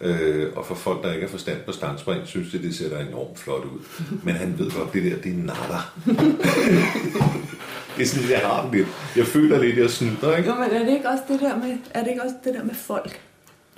[0.00, 3.02] Øh, og for folk, der ikke har forstand på stangspring, synes det, det ser da
[3.08, 3.80] enormt flot ud.
[4.24, 5.94] Men han ved godt, det der, det er natter.
[7.96, 8.88] det er sådan, jeg har den lidt.
[9.16, 10.48] Jeg føler lidt, jeg snyder, ikke?
[10.48, 12.64] Jo, men er det ikke også det der med, er det ikke også det der
[12.64, 13.20] med folk?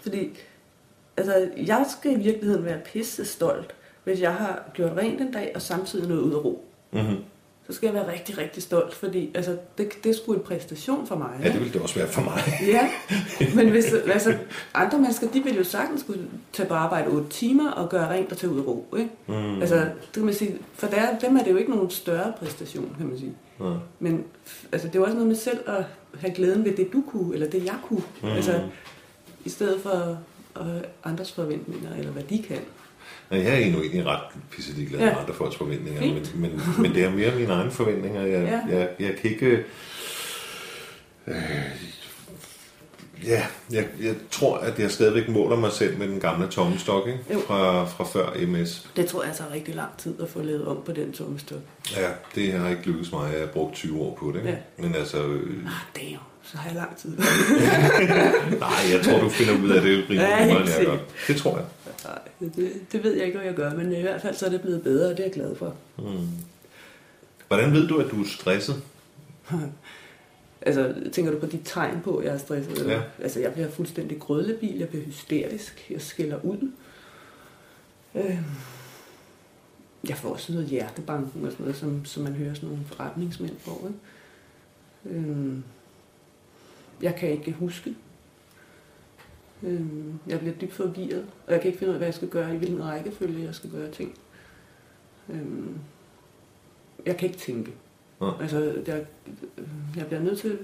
[0.02, 0.38] Fordi,
[1.16, 3.74] altså, jeg skal i virkeligheden være pisse stolt,
[4.06, 6.64] hvis jeg har gjort rent en dag, og samtidig noget ud af ro.
[6.92, 7.16] Mm-hmm.
[7.66, 11.06] Så skal jeg være rigtig, rigtig stolt, fordi altså, det, det er sgu en præstation
[11.06, 11.30] for mig.
[11.42, 12.42] Ja, det ville det også være for mig.
[12.66, 12.90] Ja,
[13.56, 14.36] men hvis, altså,
[14.74, 18.32] andre mennesker, de vil jo sagtens skulle tage på arbejde 8 timer og gøre rent
[18.32, 18.86] og tage ud af ro.
[18.98, 19.10] Ikke?
[19.26, 19.60] Mm.
[19.60, 22.94] Altså, det kan man sige, for der, dem er det jo ikke nogen større præstation,
[22.98, 23.32] kan man sige.
[23.60, 23.72] Ja.
[23.98, 24.24] Men
[24.72, 25.84] altså, det er jo også noget med selv at
[26.20, 28.02] have glæden ved det, du kunne, eller det, jeg kunne.
[28.22, 28.28] Mm.
[28.28, 28.34] Mm.
[28.34, 28.60] Altså,
[29.44, 30.18] i stedet for
[30.60, 32.60] øh, andres forventninger, eller hvad de kan.
[33.30, 35.20] Nej, jeg er egentlig ret pisselig glad med Ja.
[35.20, 36.36] andre folks forventninger, men, Fint.
[36.40, 38.22] men, men det er mere mine egne forventninger.
[38.22, 38.78] Jeg, Ja.
[38.78, 39.64] jeg, jeg kan ikke...
[41.26, 41.34] Øh,
[43.26, 47.18] ja, jeg, jeg tror, at jeg stadigvæk måler mig selv med den gamle tommestok ikke?
[47.32, 47.40] Jo.
[47.46, 48.88] Fra, fra før MS.
[48.96, 51.58] Det tror jeg tager rigtig lang tid at få lavet om på den tommestok.
[51.96, 53.30] Ja, det har ikke lykkedes mig.
[53.32, 54.36] Jeg har brugt 20 år på det.
[54.38, 54.48] Ikke?
[54.50, 54.56] Ja.
[54.82, 55.24] Men altså...
[55.26, 57.10] Øh, Ah, damn, så har jeg lang tid.
[58.60, 60.98] nej, jeg tror, du finder ud af det rimelig Ja, jeg sikkert.
[60.98, 61.04] gør.
[61.28, 61.66] Det tror jeg.
[62.06, 64.50] Nej, det, det ved jeg ikke, hvad jeg gør, men i hvert fald så er
[64.50, 65.74] det blevet bedre, og det er jeg glad for.
[67.48, 68.82] Hvordan ved du, at du er stresset?
[70.60, 72.78] Altså, tænker du på de tegn på, at jeg er stresset?
[72.78, 72.94] Eller?
[72.94, 73.02] Ja.
[73.22, 76.70] Altså, jeg bliver fuldstændig grødlebil, jeg bliver hysterisk, jeg skælder ud.
[78.14, 78.38] Øh,
[80.08, 83.56] jeg får også noget hjertebanken og sådan noget, som, som man hører sådan nogle forretningsmænd
[83.58, 83.88] får.
[83.88, 85.18] Ikke?
[85.18, 85.58] Øh,
[87.02, 87.94] jeg kan ikke huske.
[89.62, 89.80] Øh,
[90.26, 92.54] jeg bliver dybt forvirret, og jeg kan ikke finde ud af, hvad jeg skal gøre,
[92.54, 94.18] i hvilken rækkefølge jeg skal gøre ting.
[95.28, 95.46] Øh,
[97.06, 97.72] jeg kan ikke tænke.
[98.20, 98.30] Nej.
[98.40, 99.06] Altså, jeg,
[99.96, 100.58] jeg bliver nødt til,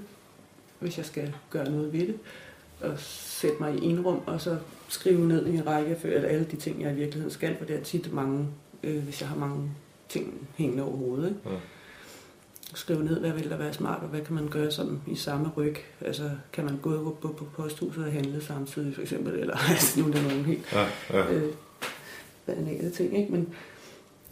[0.78, 2.18] hvis jeg skal gøre noget ved det,
[2.81, 6.44] at sætte mig i en rum, og så skrive ned i en række, eller alle
[6.44, 8.48] de ting, jeg i virkeligheden skal, for det er tit mange,
[8.83, 9.70] øh, hvis jeg har mange
[10.09, 11.28] ting hængende over hovedet.
[11.28, 11.40] Ikke?
[11.50, 11.57] Ja.
[12.74, 15.50] Skrive ned, hvad vil der være smart, og hvad kan man gøre sådan i samme
[15.56, 15.76] ryg.
[16.00, 20.06] Altså, kan man gå på, på posthuset og handle samtidig, for eksempel, eller altså, nu
[20.06, 21.32] er det nogle helt Ja, ja.
[21.32, 21.52] øh,
[22.46, 23.32] banale ting, ikke?
[23.32, 23.54] Men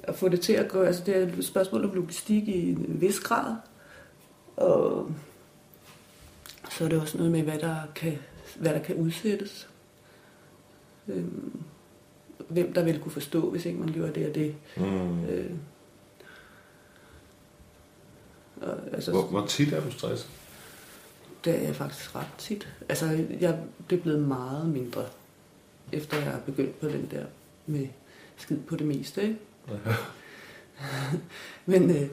[0.03, 3.00] at få det til at gå, altså det er et spørgsmål om logistik i en
[3.00, 3.57] vis grad,
[4.57, 5.11] og
[6.70, 8.18] så er det også noget med, hvad der kan,
[8.57, 9.68] hvad der kan udsættes.
[11.09, 11.62] Øhm,
[12.48, 14.55] hvem der ville kunne forstå, hvis ikke man gjorde det og det.
[14.76, 15.24] Mm.
[15.24, 15.50] Øh,
[18.61, 20.31] og, altså, Hvor, hvor tit er du stresset?
[21.44, 22.68] det er jeg faktisk ret tit.
[22.88, 23.07] Altså,
[23.40, 23.59] jeg,
[23.90, 25.07] det er blevet meget mindre,
[25.92, 27.25] efter jeg har begyndt på den der
[27.66, 27.88] med
[28.37, 29.38] skid på det meste, ikke?
[31.66, 32.09] Men øh,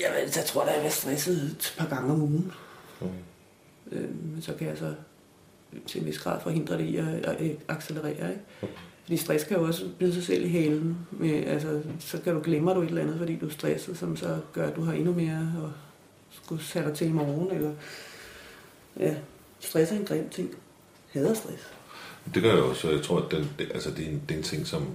[0.00, 2.52] jeg, jeg tror, at jeg er stresset et par gange om ugen.
[3.00, 3.12] Okay.
[3.92, 4.94] Øh, men så kan jeg så
[5.86, 8.74] til en vis grad forhindre det i at, at accelerere, ikke?
[9.02, 10.98] Fordi stress kan jo også bide sig selv i halen.
[11.10, 14.16] Med, altså, så kan du glemme du et eller andet, fordi du er stresset, som
[14.16, 15.72] så gør, at du har endnu mere og
[16.30, 17.56] skulle sætte dig til i morgen.
[17.56, 17.72] Eller,
[19.00, 19.14] ja,
[19.60, 20.50] stress er en grim ting.
[21.12, 21.72] Hader stress.
[22.34, 24.34] Det gør jeg også, og jeg tror, at den, det, altså, det, er en, det
[24.34, 24.86] er en ting, som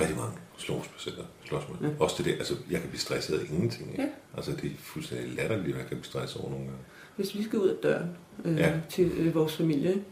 [0.00, 1.88] rigtig mange slåspatienter slås med.
[1.90, 1.94] Ja.
[2.00, 3.90] Også det der, altså, jeg kan blive stresset af ingenting.
[3.90, 4.02] Ikke?
[4.02, 4.08] Ja.
[4.36, 6.80] Altså, det er fuldstændig latterligt, at jeg kan blive stresset over nogle gange.
[7.16, 8.10] Hvis vi skal ud af døren
[8.44, 8.72] øh, Ja.
[8.90, 10.02] til øh, vores familie,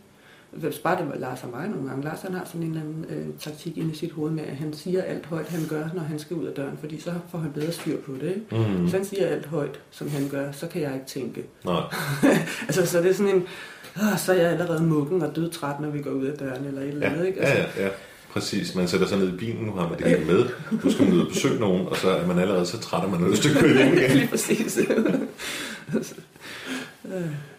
[0.82, 2.04] bare det var Lars og mig nogle gange.
[2.04, 4.56] Lars han har sådan en eller anden øh, taktik inde i sit hoved med, at
[4.56, 7.38] han siger alt højt, han gør, når han skal ud af døren, fordi så får
[7.38, 8.28] han bedre styr på det.
[8.28, 8.68] Ikke?
[8.68, 8.80] Mm.
[8.80, 11.44] Hvis han siger alt højt, som han gør, så kan jeg ikke tænke.
[11.64, 11.82] Nej,
[12.68, 13.46] altså, så det er sådan en,
[13.96, 16.80] åh, så er jeg allerede mukken og dødtræt, når vi går ud af døren, eller
[16.80, 17.26] et eller ja, andet.
[17.26, 17.40] Ikke?
[17.40, 17.90] ja, Altså, ja, ja.
[18.32, 20.46] Præcis, man sætter sig ned i bilen, nu har man det hele med,
[20.84, 23.10] nu skal man ud og besøge nogen, og så er man allerede så træt, at
[23.10, 24.10] man har lyst til at køre hjem igen.
[24.10, 24.78] Lige præcis.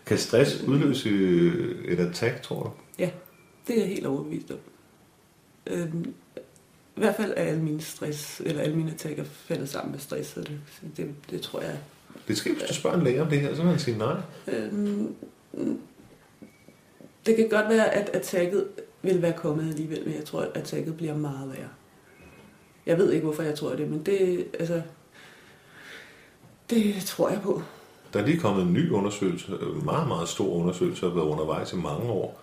[0.09, 1.09] Kan stress udløse
[1.85, 2.71] et attack, tror du?
[2.99, 3.09] ja,
[3.67, 4.57] det er jeg helt overbevist om.
[5.67, 6.13] Øhm,
[6.95, 10.29] I hvert fald er alle mine stress, eller alle mine attacker faldet sammen med stress,
[10.29, 10.59] så det,
[10.97, 11.79] det, det tror jeg.
[12.27, 14.15] Det skal hvis du spørger en læge om det her, så vil han sige nej.
[14.47, 15.15] Øhm,
[17.25, 18.67] det kan godt være, at attacket
[19.01, 21.69] vil være kommet alligevel, men jeg tror, at attacket bliver meget værre.
[22.85, 24.81] Jeg ved ikke, hvorfor jeg tror det, men det, altså,
[26.69, 27.61] det tror jeg på.
[28.13, 31.73] Der er lige kommet en ny undersøgelse, en meget, meget stor undersøgelse, har været undervejs
[31.73, 32.41] i mange år.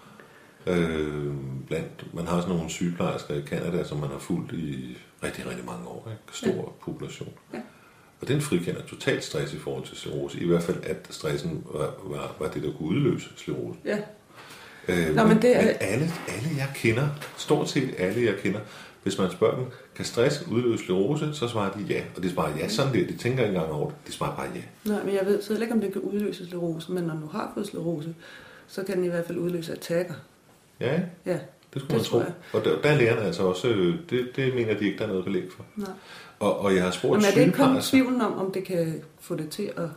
[0.67, 1.33] Øh,
[1.67, 5.65] blandt, man har sådan nogle sygeplejersker i Canada, som man har fulgt i rigtig, rigtig
[5.67, 6.09] mange år.
[6.11, 6.39] Ikke?
[6.39, 6.85] Stor ja.
[6.93, 7.33] population.
[7.55, 7.59] Ja.
[8.21, 10.41] Og den frikender totalt stress i forhold til sklerose.
[10.41, 13.79] I hvert fald, at stressen var, var, var det, der kunne udløse sklerose.
[13.85, 13.99] Ja,
[14.89, 18.61] Øh, Nå, men det er- men alle, alle, jeg kender, stort set alle, jeg kender,
[19.03, 19.65] hvis man spørger dem,
[19.97, 22.03] kan stress udløse sklerose, så svarer de ja.
[22.17, 23.07] Og de svarer ja sådan der.
[23.07, 23.97] De tænker ikke engang over det.
[24.07, 24.91] De svarer bare ja.
[24.91, 27.27] Nej, men jeg ved så heller ikke, om det kan udløse sklerose, men når du
[27.27, 28.15] har fået sklerose,
[28.67, 30.15] så kan den i hvert fald udløse attacker.
[30.81, 31.01] Ja?
[31.27, 31.39] Ja,
[31.75, 32.33] det skulle Det man tro.
[32.53, 35.09] Og der, der er lærerne altså også, øh, det, det mener de ikke, der er
[35.09, 35.65] noget belæg for.
[35.77, 35.91] nej.
[36.41, 39.03] Og, og jeg har spurgt Men er det ikke kommet tvivlen om, om det kan
[39.21, 39.89] få det til at...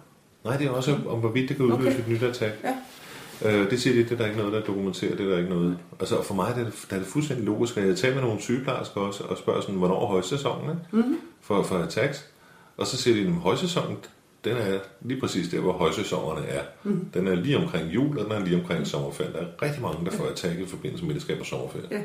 [0.43, 1.99] Nej, det er også om, hvorvidt det kan udløse Okay.
[1.99, 2.55] et nyt attack.
[2.63, 2.75] Ja.
[3.45, 5.49] Øh, det siger de, det er der ikke noget, der dokumenterer, det er der ikke
[5.49, 5.77] noget.
[5.99, 8.15] Altså, og for mig der er det, der er det fuldstændig logisk, at jeg taler
[8.15, 10.81] med nogle sygeplejersker også, og spørger sådan, hvornår er højsæsonen ikke?
[10.91, 11.19] Mm-hmm.
[11.41, 12.25] For, for attacks.
[12.77, 13.97] Og så siger de, at højsæsonen,
[14.43, 16.63] den er lige præcis der, hvor højsæsonerne er.
[16.83, 17.09] Mhm.
[17.13, 19.33] Den er lige omkring jul, og den er lige omkring sommerferien.
[19.33, 21.87] Der er rigtig mange, der får attack i forbindelse med, at de skal på sommerferie.
[21.91, 22.01] Ja.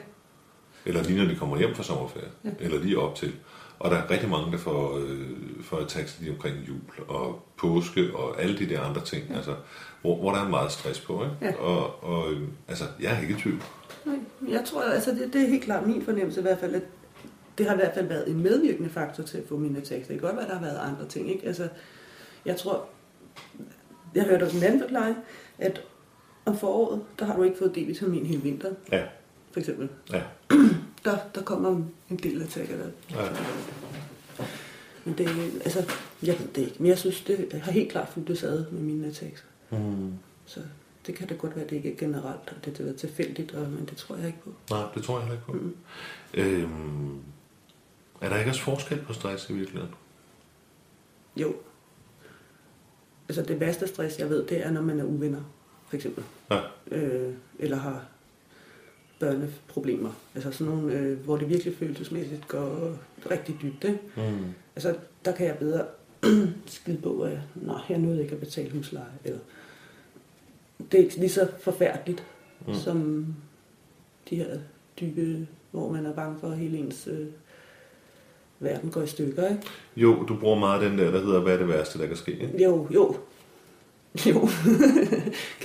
[0.87, 2.29] Eller lige når de kommer hjem fra sommerferie.
[2.45, 2.51] Ja.
[2.61, 3.33] Eller lige op til.
[3.79, 5.31] Og der er rigtig mange, der får, øh,
[5.63, 9.25] får attacks lige omkring jul og påske og alle de der andre ting.
[9.31, 9.37] Ja.
[9.37, 9.55] Altså,
[10.01, 11.25] hvor, hvor der er meget stress på.
[11.25, 11.37] Ikke?
[11.43, 11.55] Ja.
[11.63, 13.63] Og, og øh, altså, jeg er ikke i tvivl.
[14.05, 14.17] Nej,
[14.49, 16.83] jeg tror, altså det, det er helt klart min fornemmelse i hvert fald, at
[17.59, 20.07] det har i hvert fald været en medvirkende faktor til at få mine attacks.
[20.09, 21.47] Det kan godt være, at der har været andre ting, ikke?
[21.47, 21.69] Altså,
[22.45, 22.85] jeg tror,
[24.15, 25.17] jeg hørte også en anden forklaring,
[25.59, 25.81] at
[26.47, 29.03] om foråret, der har du ikke fået D-vitamin hele vinteren, Ja.
[29.53, 29.89] for eksempel.
[30.13, 30.23] Ja.
[31.05, 32.91] Der, der kommer en del attacker der.
[33.11, 33.29] Ja.
[35.05, 35.29] Men det,
[35.65, 38.81] altså, jeg ved det ikke, men jeg synes, det har helt klart fulgt ad med
[38.81, 39.45] mine attacks.
[39.71, 40.13] Mm.
[40.47, 40.61] Så
[41.07, 43.53] det kan da godt være, at det ikke er generelt, og det har været tilfældigt,
[43.53, 44.51] og, men det tror jeg ikke på.
[44.71, 45.53] Nej, det tror jeg heller ikke på.
[45.53, 45.77] Mm.
[46.35, 47.19] Øhm,
[48.21, 49.95] er der ikke også forskel på stress i virkeligheden?
[51.37, 51.55] Jo.
[53.29, 55.43] Altså det værste stress, jeg ved, det er, når man er uvenner,
[55.89, 56.25] for eksempel.
[56.51, 56.61] Ja.
[56.91, 58.05] Øh, eller har
[59.21, 60.11] børneproblemer.
[60.35, 62.97] Altså sådan nogle, øh, hvor det virkelig følelsesmæssigt går
[63.31, 63.85] rigtig dybt.
[63.85, 63.99] Ikke?
[64.17, 64.45] Mm.
[64.77, 65.85] Altså der kan jeg bedre
[66.67, 69.05] skide på, at nej, jeg nåede ikke at betale husleje.
[69.25, 69.39] Eller,
[70.93, 72.25] det er ikke lige så forfærdeligt,
[72.67, 72.73] Mm.
[72.73, 72.79] mm.
[72.79, 73.27] som
[74.31, 74.59] de her
[75.01, 77.27] dybe, hvor man er bange for, at hele ens øh,
[78.61, 79.49] verden går i stykker.
[79.49, 79.63] Ikke?
[79.97, 82.33] Jo, du bruger meget den der, der hedder, hvad er det værste, der kan ske?
[82.33, 82.65] Ikke?
[82.65, 83.17] Jo, jo.
[84.27, 84.49] Jo.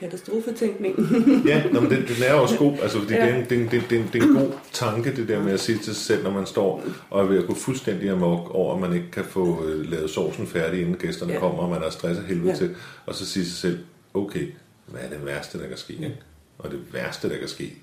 [0.00, 0.96] Katastrofetænkning.
[1.48, 3.26] Ja, nå, men den, den er også god, altså, fordi ja.
[3.26, 5.28] Det, er en, det, er det, er- det, er det er en god tanke, det
[5.28, 7.54] der med at sige til sig selv, når man står og er ved at gå
[7.54, 11.38] fuldstændig amok over, at man ikke kan få øh, lavet sovsen færdig, inden gæsterne ja.
[11.38, 12.56] Kommer, og man er stresset helvede ja.
[12.56, 12.74] Til,
[13.06, 13.78] og så sige sig selv,
[14.14, 14.46] okay,
[14.86, 15.92] hvad er det værste, der kan ske?
[15.92, 16.16] Ikke?
[16.58, 17.74] Og det værste, der kan ske,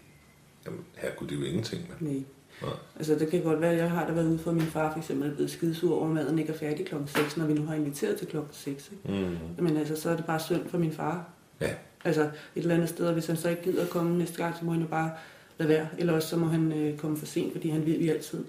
[0.65, 1.81] jamen, her kunne det jo ingenting.
[1.99, 2.09] Men.
[2.13, 2.23] Nej.
[2.61, 2.71] Nej.
[2.95, 4.99] Altså, det kan godt være, at jeg har da været ude for min far, for
[4.99, 7.75] eksempel, er blevet skidesur over, maden ikke er færdig klokken 6, når vi nu har
[7.75, 8.91] inviteret til klokken 6.
[8.91, 9.25] Ikke?
[9.57, 9.63] Mm.
[9.63, 11.29] Men altså, så er det bare synd for min far.
[11.61, 11.69] Ja.
[12.05, 14.55] Altså, et eller andet sted, og hvis han så ikke gider at komme næste gang,
[14.59, 15.11] så må han jo bare
[15.57, 15.87] lade være.
[15.97, 18.43] Eller også så må han øh, komme for sent, fordi han ved, at vi altid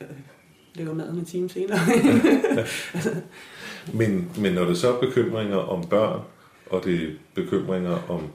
[0.00, 0.06] øh,
[0.74, 1.78] laver maden en time senere.
[3.92, 6.20] Men, men når det så er bekymringer om børn,
[6.70, 8.30] og det er bekymringer om,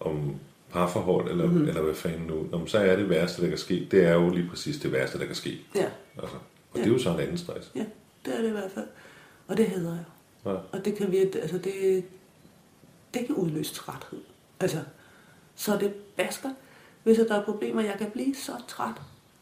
[0.00, 0.34] om
[0.72, 1.68] parforhold, eller, mm-hmm.
[1.68, 4.30] eller hvad fanden nu, jamen, så er det værste, der kan ske, det er jo
[4.30, 5.58] lige præcis det værste, der kan ske.
[5.74, 5.86] ja,
[6.18, 6.36] Altså,
[6.72, 7.72] og det er jo så en anden stress.
[7.74, 7.84] ja,
[8.24, 8.86] det er det i hvert fald.
[9.48, 10.04] Og det hedder jeg.
[10.46, 10.50] Ja.
[10.50, 12.04] Og det kan virke, altså det,
[13.14, 14.20] det kan udløse træthed.
[14.60, 14.78] Altså,
[15.54, 16.50] så det basker,
[17.02, 17.82] hvis der er problemer.
[17.82, 18.94] Jeg kan blive så træt.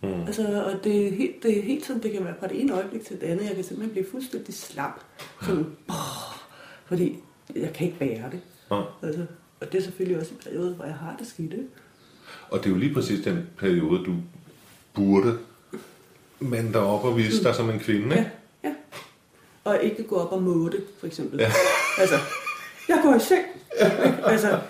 [0.02, 0.22] Mm.
[0.22, 2.74] Altså, og det er, helt, det er helt sådan, det kan være fra det ene
[2.74, 3.44] øjeblik til det andet.
[3.44, 5.00] Jeg kan simpelthen blive fuldstændig slap.
[5.42, 6.36] Sådan, oh,
[6.84, 7.18] fordi
[7.56, 8.40] jeg kan ikke bære det.
[8.70, 8.82] Ja.
[9.02, 9.26] Altså,
[9.60, 11.52] og det er selvfølgelig også en periode, hvor jeg har det skidt.
[11.52, 11.66] ikke?
[12.50, 14.14] Og det er jo lige præcis den periode, du
[14.94, 15.38] burde
[16.38, 18.30] mande dig op og vise dig som en kvinde, ikke?
[18.64, 18.74] Ja, ja.
[19.64, 21.40] Og ikke gå op og måte, for eksempel.
[21.40, 21.52] Ja.
[21.98, 22.14] Altså,
[22.88, 23.44] jeg går i seng.
[23.80, 24.24] ikke?
[24.24, 24.60] altså,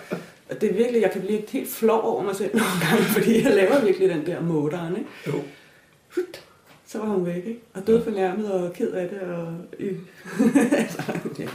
[0.49, 3.43] og det er virkelig, jeg kan blive helt flov over mig selv nogle gange, fordi
[3.43, 5.09] jeg laver virkelig den der måteren, ikke?
[5.27, 5.43] Jo.
[6.15, 6.43] Hut,
[6.85, 7.59] så var hun væk, ikke?
[7.73, 9.53] Og død fornærmet og ked af det, og...
[9.79, 9.97] Øh.
[10.81, 11.03] altså,
[11.39, 11.47] ja.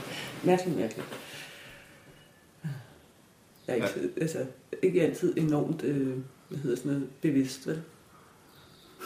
[0.43, 1.07] Mærkeligt, mærkeligt.
[3.67, 4.37] Jeg er ikke, altså,
[4.81, 6.07] ikke altid enormt øh,
[6.49, 7.81] hvad hedder sådan noget, bevidst, vel?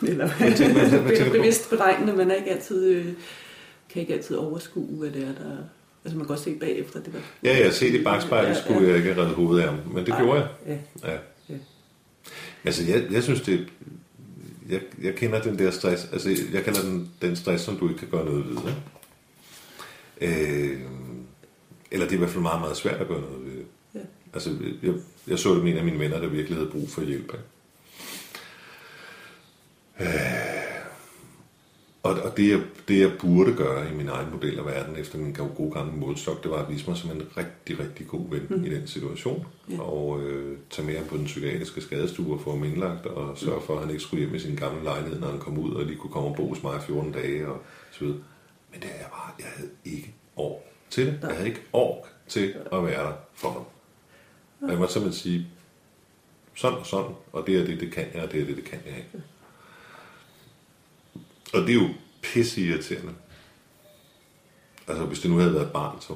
[0.09, 3.05] Eller Hvad tænker- hvad- hvad tænker bevidst beregnende, man er ikke altid, øh,
[3.89, 5.57] kan ikke altid overskue, hvad det er, der...
[6.05, 7.19] Altså man kan godt se bagefter, det var...
[7.43, 8.87] Ja, jeg se det i bagspejlet, Ja, skulle ja.
[8.87, 10.49] jeg ikke have reddet hovedet af men det Ej, gjorde jeg.
[10.67, 10.77] Ja,
[11.11, 11.17] Ja.
[11.49, 11.55] ja.
[12.63, 13.67] Altså, jeg, jeg synes, det...
[14.69, 17.99] Jeg, jeg kender den der stress, altså, jeg kender den, den stress, som du ikke
[17.99, 18.81] kan gøre noget ved, ikke?
[20.71, 20.79] Øh,
[21.91, 23.60] eller det er i hvert fald meget, meget svært at gøre noget ved.
[24.33, 24.49] Altså,
[24.83, 24.93] jeg,
[25.27, 27.33] jeg så det med en af mine venner, der virkelig havde brug for hjælp.
[27.33, 27.45] Ikke?
[29.99, 30.51] Øh,
[32.03, 35.17] og, og det, jeg, det, jeg burde gøre i min egen model af verden, efter
[35.17, 38.47] min gode gamle målstok, det var at vise mig som en rigtig, rigtig god ven
[38.49, 38.65] mm.
[38.65, 39.47] i den situation.
[39.69, 39.81] Ja.
[39.81, 43.61] Og øh, tage med ham på den psykiatriske skadestue og få ham indlagt, og sørge
[43.61, 45.85] for, at han ikke skulle hjem i sin gamle lejlighed, når han kom ud, og
[45.85, 48.19] lige kunne komme og bo hos mig i 14 dage, og så videre.
[48.71, 51.19] Men det er jeg bare, jeg havde ikke år til det.
[51.21, 53.63] Jeg havde ikke år til at være der for ham.
[54.69, 55.47] Jeg måtte simpelthen sige,
[56.55, 58.63] sådan og sådan, og det er det, det kan jeg, og det er det, det
[58.65, 59.09] kan jeg ikke.
[61.53, 61.89] Og det er jo
[62.21, 63.13] pisse irriterende.
[64.87, 66.13] Altså, hvis det nu havde været et barn, så,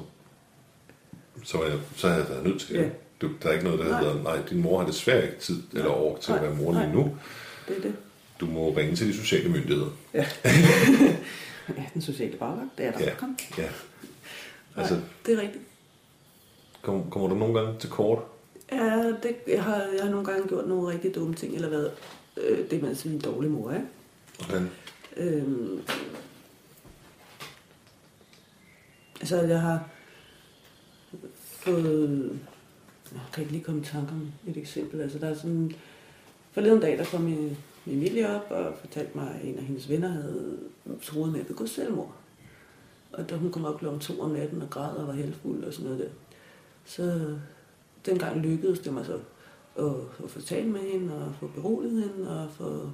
[1.44, 2.82] så, var jeg, så havde jeg været nødt til det.
[2.82, 2.88] Ja.
[3.20, 4.00] Du, der er ikke noget, der Nej.
[4.02, 6.48] hedder, nej, din mor har desværre ikke tid eller år til at Nej.
[6.48, 6.92] være mor lige Nej.
[6.92, 7.16] nu.
[7.68, 7.96] Det er det.
[8.40, 9.90] Du må ringe til de sociale myndigheder.
[10.14, 10.26] Ja.
[11.76, 13.04] ja, den sociale bagvagt, det er der.
[13.04, 13.38] Ja, Kom.
[13.58, 13.62] ja.
[13.62, 13.74] Altså,
[14.76, 15.64] Altså, det er rigtigt.
[16.82, 18.18] kom, kommer du nogle gange til kort?
[18.72, 21.92] Ja, det, jeg, har, jeg har nogle gange gjort nogle rigtig dumme ting, eller været
[22.36, 23.86] øh, det, man siger en dårlig mor, ikke?
[24.38, 24.70] Hvordan?
[25.16, 25.80] Øhm,
[29.20, 29.88] altså, jeg har
[31.34, 32.38] fået...
[33.12, 35.00] Jeg kan ikke lige komme i tanke om et eksempel.
[35.00, 35.72] Altså, der er sådan...
[36.52, 40.08] Forleden dag, der kom min Emilie op og fortalte mig, at en af hendes venner
[40.08, 40.58] havde
[41.02, 42.14] troet med at begå selvmord.
[43.12, 45.72] Og da hun kom op klokken to om natten og græd og var halvfuld og
[45.72, 46.10] sådan noget der,
[46.84, 47.36] så
[48.06, 49.18] dengang lykkedes det mig så
[49.78, 49.92] at,
[50.24, 52.90] at få talt med hende og få beroliget hende og få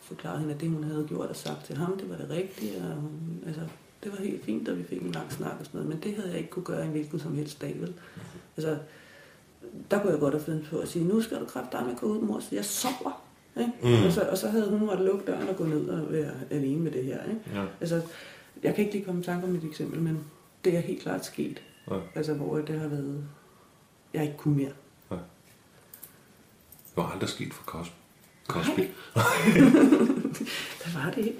[0.00, 2.76] forklaret hende, at det hun havde gjort og sagt til ham, det var det rigtige.
[2.76, 3.60] Og hun, altså,
[4.04, 6.14] det var helt fint, og vi fik en lang snak og sådan noget, men det
[6.14, 7.94] havde jeg ikke kunne gøre en hvilken som helst dag, vel?
[8.56, 8.78] Altså,
[9.90, 11.92] der kunne jeg godt have fundet på at sige, nu skal du kræfte dig med
[11.92, 13.24] at gå ud, mor, så jeg sover.
[13.58, 13.72] Ikke?
[13.82, 14.06] Mm.
[14.06, 16.80] Og, så, og så havde hun måttet lukke døren og gå ned og være alene
[16.80, 17.24] med det her.
[17.24, 17.40] Ikke?
[17.54, 17.64] Ja.
[17.80, 18.02] Altså,
[18.62, 20.18] jeg kan ikke lige komme i tanke om et eksempel, men
[20.64, 21.62] det er helt klart sket.
[21.90, 21.96] Ja.
[22.14, 23.24] Altså, hvor det har været,
[24.14, 24.72] jeg ikke kunne mere.
[26.90, 27.92] Det var aldrig sket for Cosby.
[28.46, 28.80] Cosby.
[30.84, 31.38] Der var det ikke.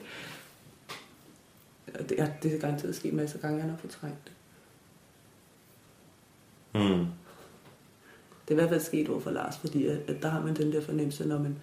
[2.09, 4.33] Det er, det er garanteret sket masser af gange, han har fortrængt det.
[6.75, 7.07] Mm.
[8.49, 10.57] Det er i hvert fald sket over for Lars, fordi at, at der har man
[10.57, 11.57] den der fornemmelse, når man...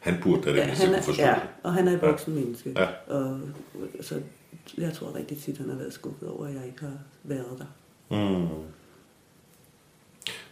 [0.00, 2.40] Han burde da det Ja, han er, forstå ja, og han er et voksen ja.
[2.40, 2.74] menneske.
[2.76, 2.88] Ja.
[3.06, 3.40] Og,
[4.00, 4.22] så
[4.78, 7.66] jeg tror rigtig tit, han har været skuffet over, at jeg ikke har været der.
[8.10, 8.48] Mm.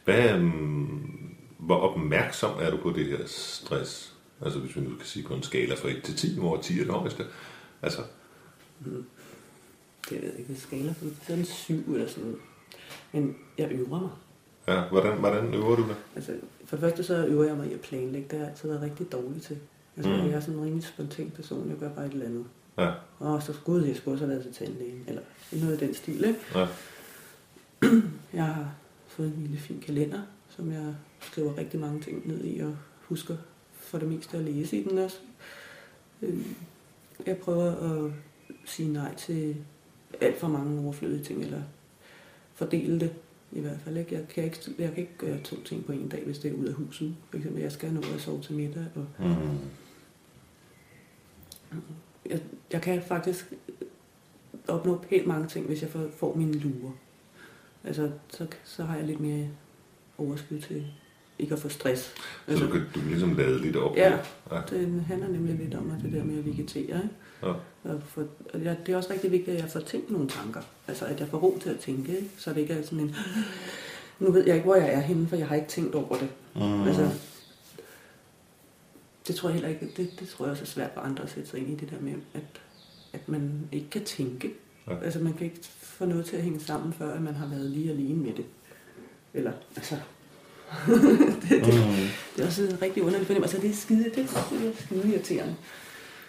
[0.05, 4.15] Hvad, um, hvor opmærksom er du på det her stress?
[4.45, 6.81] Altså hvis vi nu kan sige på en skala fra 1 til 10, hvor 10
[6.81, 7.25] er det højeste.
[7.83, 8.01] Altså,
[8.85, 8.93] Det
[10.11, 11.05] ved jeg ikke, hvad skala for.
[11.05, 12.39] Det er en syv eller sådan noget.
[13.13, 14.11] Men jeg øver mig.
[14.69, 15.97] ja, hvordan, hvordan øver du det?
[16.17, 16.33] Altså,
[16.65, 18.29] for det første så øver jeg mig i at planlægge.
[18.31, 19.59] Det har jeg altid været rigtig dårlig til.
[19.97, 20.19] Altså, Mm.
[20.19, 21.69] jeg er sådan en rimelig spontan person.
[21.71, 22.45] Jeg gør bare et eller andet.
[22.79, 25.05] Ja, Og så gud, jeg skulle også have været til tandlægen.
[25.09, 26.39] Eller noget i den stil, ikke?
[26.55, 26.67] ja.
[28.33, 28.75] Jeg har
[29.17, 33.37] fået en lille fin kalender, som jeg skriver rigtig mange ting ned i, og husker
[33.73, 35.19] for det meste at læse i den også.
[36.23, 36.55] Øhm,
[37.27, 37.71] Jeg prøver
[38.07, 38.13] at
[38.65, 39.57] sige nej til
[40.21, 41.63] alt for mange overflødige ting, eller
[42.55, 43.13] fordele det
[43.53, 43.97] i hvert fald.
[43.97, 44.15] Ikke?
[44.15, 46.55] Jeg, kan ikke, jeg kan ikke gøre to ting på en dag, hvis det er
[46.55, 47.17] ud af huset.
[47.31, 49.59] For eksempel, jeg skal have noget at sove til middag, og Mm.
[52.31, 52.41] jeg,
[52.73, 53.53] jeg kan faktisk
[54.69, 56.93] opnå pænt mange ting, hvis jeg får, får mine lurer.
[57.85, 59.49] Altså, så, så har jeg lidt mere
[60.19, 60.87] overskud til
[61.39, 62.03] ikke at få stress.
[62.03, 62.13] Så
[62.49, 63.97] Altså, du kan, du kan ligesom lade lidt op.
[63.97, 64.19] Ja.
[64.53, 64.61] ja.
[64.71, 66.83] det handler nemlig lidt om, at det der med at vegetere.
[66.83, 67.09] Ikke?
[67.43, 67.53] Ja.
[67.85, 70.61] Og for, og jeg, det er også rigtig vigtigt, at jeg får tænkt nogle tanker.
[70.89, 72.31] Altså, at jeg får ro til at tænke, ikke?
[72.37, 73.15] så det ikke er sådan en...
[74.19, 76.29] Nu ved jeg ikke, hvor jeg er henne, for jeg har ikke tænkt over det.
[76.55, 76.83] Mm.
[76.83, 77.11] Altså,
[79.27, 81.31] det tror jeg heller ikke, det, det tror jeg også er svært for andre at
[81.31, 82.61] sætte sig ind i det der med, at,
[83.13, 84.51] at man ikke kan tænke.
[84.89, 84.99] Ja.
[85.05, 87.71] Altså man kan ikke få noget til at hænge sammen, før at man har været
[87.71, 88.45] lige alene med det.
[89.35, 89.97] Eller, altså...
[90.87, 92.07] det, det, Mm.
[92.37, 93.57] det er også en rigtig underlig fornemmelse.
[93.57, 95.57] Altså det er skide, det er skide irriterende.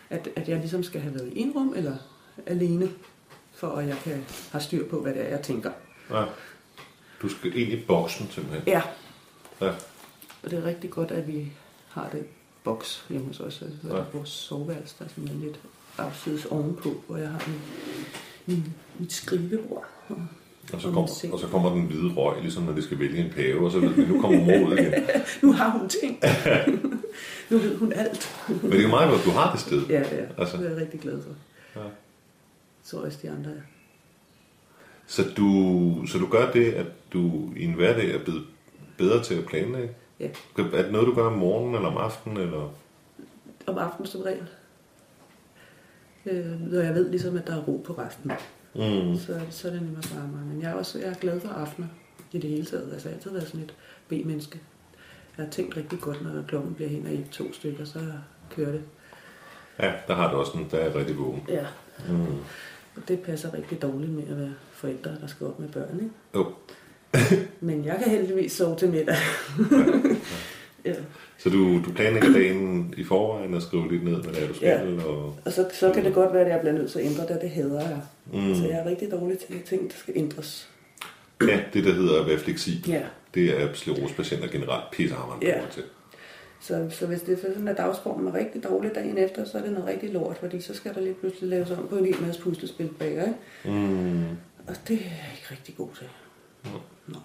[0.09, 1.95] At, at jeg ligesom skal have været i en rum, eller
[2.45, 2.89] alene,
[3.53, 5.71] for at jeg kan have styr på, hvad det er, jeg tænker.
[6.11, 6.25] ja.
[7.21, 8.63] Du skal ind i boksen simpelthen.
[8.67, 8.81] Ja,
[9.61, 9.69] Ja.
[10.43, 11.51] Og det er rigtig godt, at vi
[11.89, 12.25] har det
[12.63, 13.61] boks hjemme hos os.
[13.61, 14.03] Altså, ja.
[14.13, 15.59] Vores soveværelse, der er simpelthen lidt
[15.97, 17.59] afsides ovenpå, hvor jeg har min,
[18.45, 19.85] min, mit skrivebord.
[20.09, 20.17] Og
[20.73, 23.31] Og så, kom, og så kommer den hvide røg, ligesom når de skal vælge en
[23.31, 24.93] pave, og så ved vi, nu kommer ud igen.
[25.43, 26.19] nu har hun ting.
[27.49, 28.29] nu ved hun alt.
[28.47, 29.85] Men det er jo meget godt, du har det sted.
[29.89, 30.41] Ja, det er.
[30.41, 30.57] Altså.
[30.57, 31.31] Det er jeg rigtig glad for.
[31.79, 31.85] Ja.
[32.83, 33.61] Så også de andre er.
[35.07, 38.43] Så du, så du gør det, at du i en hverdag er blevet
[38.97, 39.89] bedre til at planlægge?
[40.19, 40.27] Ja.
[40.57, 42.37] Er det noget, du gør om morgenen eller om aftenen?
[42.37, 42.73] Eller?
[43.67, 44.47] Om aftenen som regel.
[46.26, 48.32] Øh, når jeg ved ligesom, at der er ro på resten.
[48.76, 49.15] Mm.
[49.15, 50.45] Så, så er det nemmere for mig.
[50.53, 51.88] Men jeg er også jeg er glad for aftener
[52.32, 52.89] i det hele taget.
[52.93, 53.74] Altså, jeg har altid været sådan et
[54.07, 54.59] B-menneske.
[55.38, 57.99] Jeg har tænkt rigtig godt, når klokken bliver hen i to stykker, så
[58.55, 58.82] kører det.
[59.80, 61.43] Ja, der har du også en, der er rigtig vågen.
[61.49, 61.65] Ja.
[62.09, 62.38] Mm.
[62.95, 66.11] Og det passer rigtig dårligt med at være forældre, der skal op med børn, ikke?
[66.36, 66.53] Jo.
[67.59, 69.15] Men jeg kan heldigvis sove til middag.
[69.71, 69.78] ja.
[71.38, 74.53] Så du, du planlægger dagen i forvejen og skriver lidt ned, hvad det er, du
[74.53, 74.67] skal?
[74.67, 75.05] Ja.
[75.05, 77.27] Og, og så, så kan det godt være, at jeg bliver nødt til at ændre
[77.27, 78.01] det, det hader jeg.
[78.34, 78.55] Mm.
[78.55, 80.69] Så jeg er rigtig dårlig til ting, der skal ændres.
[81.41, 82.89] Ja, det der hedder at være fleksibel.
[82.89, 83.01] Ja.
[83.34, 85.61] Det er sklerosepatienter generelt pissehammerende ja.
[85.71, 85.84] til.
[86.59, 89.61] Så, så hvis det er sådan, at dagsformen er rigtig dårlig dagen efter, så er
[89.61, 92.21] det noget rigtig lort, fordi så skal der lige pludselig laves om på en hel
[92.21, 93.34] masse puslespil bag, ikke?
[93.65, 94.23] Mm.
[94.67, 96.07] Og det er jeg ikke rigtig god til.
[96.65, 96.69] Ja.
[97.07, 97.21] Nej.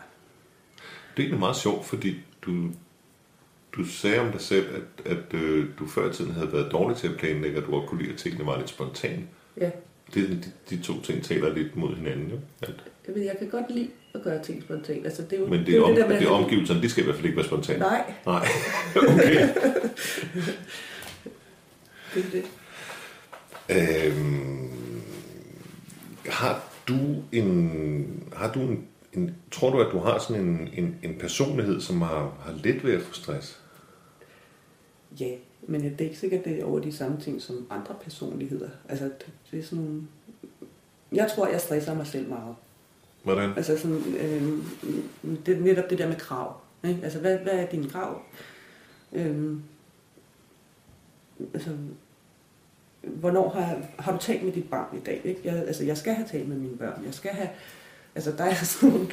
[1.17, 2.71] Det er egentlig meget sjovt, fordi du,
[3.73, 6.97] du sagde om dig selv, at, at øh, du før i tiden havde været dårlig
[6.97, 9.23] til at planlægge, og du godt kunne lide, at tingene var lidt spontane.
[9.61, 9.71] Ja.
[10.15, 12.37] Det, de, de to ting taler lidt mod hinanden, jo.
[12.63, 12.75] At...
[13.07, 15.07] Jeg, ved, jeg kan godt lide at gøre ting spontant.
[15.07, 17.03] Altså, det er jo, Men det, er, om, det, der, det er omgivelserne, de skal
[17.03, 17.79] i hvert fald ikke være spontane.
[17.79, 18.15] Nej.
[18.27, 18.47] Nej.
[18.97, 19.49] okay.
[22.15, 22.45] det er det.
[23.71, 24.71] Øhm,
[26.27, 26.99] har du
[27.33, 31.81] en, har du en, en, tror du, at du har sådan en, en, en personlighed,
[31.81, 33.61] som har, har let ved at få stress?
[35.21, 35.31] Ja,
[35.67, 38.69] men det er ikke sikkert, det er over de samme ting som andre personligheder.
[38.89, 39.11] Altså,
[39.51, 40.03] det er sådan nogle...
[41.13, 42.55] Jeg tror, jeg stresser mig selv meget.
[43.23, 43.51] Hvordan?
[43.57, 44.43] Altså sådan, øh,
[45.47, 46.61] det er netop det der med krav.
[46.85, 47.01] Ikke?
[47.03, 48.23] Altså, hvad, hvad er din krav?
[49.13, 49.57] Øh,
[51.55, 51.71] altså,
[53.03, 55.21] hvornår har, har du talt med dit barn i dag?
[55.25, 55.41] Ikke?
[55.45, 57.03] Jeg, altså, jeg skal have talt med mine børn.
[57.05, 57.49] Jeg skal have,
[58.19, 59.07] altså, der er sådan nogle,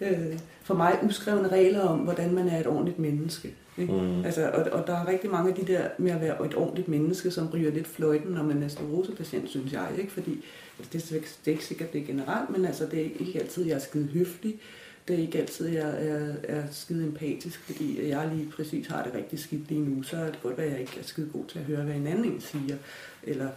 [0.00, 3.54] øh, for mig uskrevne regler om, hvordan man er et ordentligt menneske.
[3.78, 3.92] Ikke?
[3.92, 4.24] Mm.
[4.24, 6.88] Altså, og, og der er rigtig mange af de der med at være et ordentligt
[6.88, 9.88] menneske, som ryger lidt fløjten, når man er sklerosepatient, synes jeg.
[9.98, 10.12] Ikke?
[10.12, 10.44] Fordi
[10.78, 13.66] altså, det, det er ikke sikkert, det er generelt, men altså, det er ikke altid,
[13.66, 14.54] jeg er skide høflig.
[15.08, 19.14] Det er ikke altid, jeg er, er skide empatisk, fordi jeg lige præcis har det
[19.14, 20.02] rigtig skidt lige nu.
[20.02, 22.06] Så er det godt, at jeg ikke er skide god til at høre, hvad en
[22.06, 22.76] anden siger,
[23.22, 23.48] eller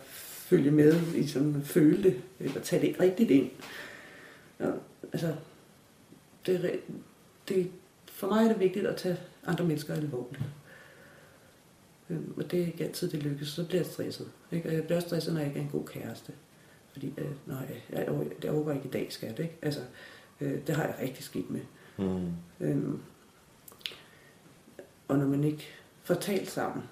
[0.50, 3.50] følge med i sådan at føle det, eller tage det rigtigt ind.
[4.60, 4.72] Ja,
[5.14, 5.36] altså,
[6.46, 6.80] det,
[7.48, 7.72] det,
[8.06, 10.44] for mig er det vigtigt at tage andre mennesker alvorligt.
[12.10, 13.48] Øhm, og det er ikke altid, det lykkes.
[13.48, 14.32] Så bliver jeg stresset.
[14.52, 14.70] Ikke?
[14.70, 16.34] Og jeg bliver stresset, når jeg ikke er en god kæreste.
[16.92, 19.40] Fordi, øh, nej, jeg, jeg, jeg overgår ikke i dag, skat.
[19.40, 19.58] Ikke?
[19.62, 19.82] Altså,
[20.42, 21.62] øh, det har jeg rigtig skidt med.
[21.98, 22.32] Mm.
[22.60, 23.02] Øhm,
[25.08, 25.68] og når man ikke
[26.04, 26.84] får talt sammen.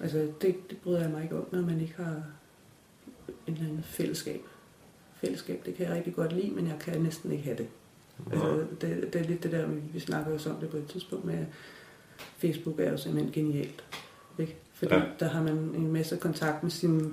[0.00, 2.22] Altså, det, det bryder jeg mig ikke om, når man ikke har
[3.46, 4.40] en eller anden fællesskab.
[5.20, 7.66] Fællesskab, det kan jeg rigtig godt lide, men jeg kan næsten ikke have det.
[8.32, 11.24] Altså, det, det er lidt det der, vi snakker jo om det på et tidspunkt
[11.24, 11.46] med,
[12.38, 13.84] Facebook er jo simpelthen genialt.
[14.38, 14.56] Ikke?
[14.72, 15.02] Fordi ja.
[15.20, 17.10] der har man en masse kontakt med sine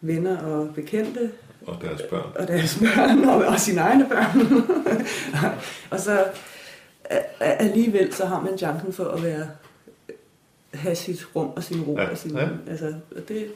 [0.00, 1.32] venner og bekendte.
[1.66, 2.32] Og deres børn.
[2.34, 4.40] Og deres børn, og, og sine egne børn.
[5.92, 6.26] og så
[7.40, 9.48] alligevel så har man chancen for at være
[10.76, 11.98] have sit rum og sin ro.
[11.98, 12.08] Ja.
[12.08, 12.48] Og sin, ja.
[12.70, 12.94] altså,
[13.28, 13.46] det,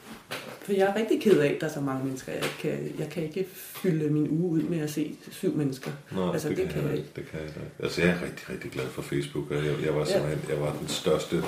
[0.61, 2.31] for jeg er rigtig ked af, at der er så mange mennesker.
[2.31, 5.91] Jeg kan, jeg kan ikke fylde min uge ud med at se syv mennesker.
[6.11, 7.09] Nå, altså, det, det kan jeg ikke.
[7.15, 7.59] Det kan jeg ikke.
[7.79, 9.51] Altså, jeg er rigtig, rigtig glad for Facebook.
[9.51, 10.53] Jeg, jeg var simpelthen, ja.
[10.53, 11.43] jeg var den største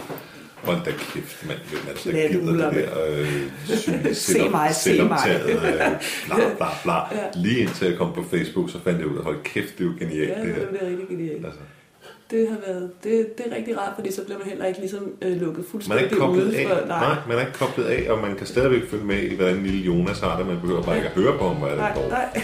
[0.63, 1.59] Hold da kæft, mand.
[1.69, 5.19] Hvem er det, der gider det der øh, Se mig, se mig.
[5.29, 5.61] Øh,
[6.25, 6.93] bla, bla, bla.
[6.93, 7.25] Ja.
[7.35, 9.87] Lige indtil jeg kom på Facebook, så fandt jeg ud af, hold kæft, det er
[9.87, 10.29] jo genialt.
[10.29, 10.69] Ja, det, her.
[10.69, 11.45] det er rigtig genialt.
[11.45, 11.59] Altså
[12.31, 15.11] det har været, det, det er rigtig rart, fordi så bliver man heller ikke ligesom
[15.21, 16.67] øh, lukket fuldstændig man er ikke koblet af.
[16.67, 16.99] For, nej.
[16.99, 17.17] nej.
[17.27, 20.19] man er ikke koblet af, og man kan stadigvæk følge med i, hvordan lille Jonas
[20.19, 20.47] har det.
[20.47, 22.09] Man behøver bare ikke at høre på ham, hvad det nej, går.
[22.09, 22.41] Nej,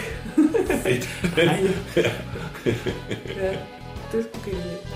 [0.84, 1.36] Fedt.
[1.36, 1.60] nej.
[3.42, 3.56] ja,
[4.12, 4.86] det skulle genialt.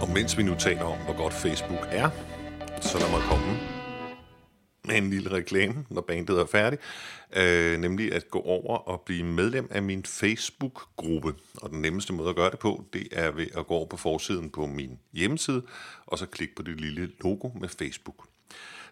[0.00, 2.08] Og mens vi nu taler om, hvor godt Facebook er,
[2.80, 3.73] så lad mig komme
[4.84, 6.78] med en lille reklame, når bandet er færdig,
[7.36, 11.34] øh, nemlig at gå over og blive medlem af min Facebook-gruppe.
[11.54, 13.96] Og den nemmeste måde at gøre det på, det er ved at gå over på
[13.96, 15.62] forsiden på min hjemmeside,
[16.06, 18.26] og så klikke på det lille logo med Facebook.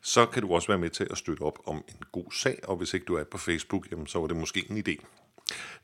[0.02, 2.76] Så kan du også være med til at støtte op om en god sag, og
[2.76, 5.04] hvis ikke du er på Facebook, jamen, så var det måske en idé.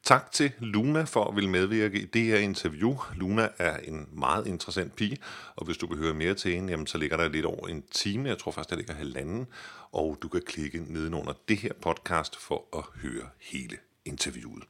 [0.03, 2.97] Tak til Luna for at vil medvirke i det her interview.
[3.15, 5.17] Luna er en meget interessant pige,
[5.57, 7.83] og hvis du vil høre mere til hende, jamen, så ligger der lidt over en
[7.91, 8.29] time.
[8.29, 9.47] Jeg tror faktisk, der ligger halvanden,
[9.93, 14.65] og du kan klikke nedenunder det her podcast for at høre hele interviewet.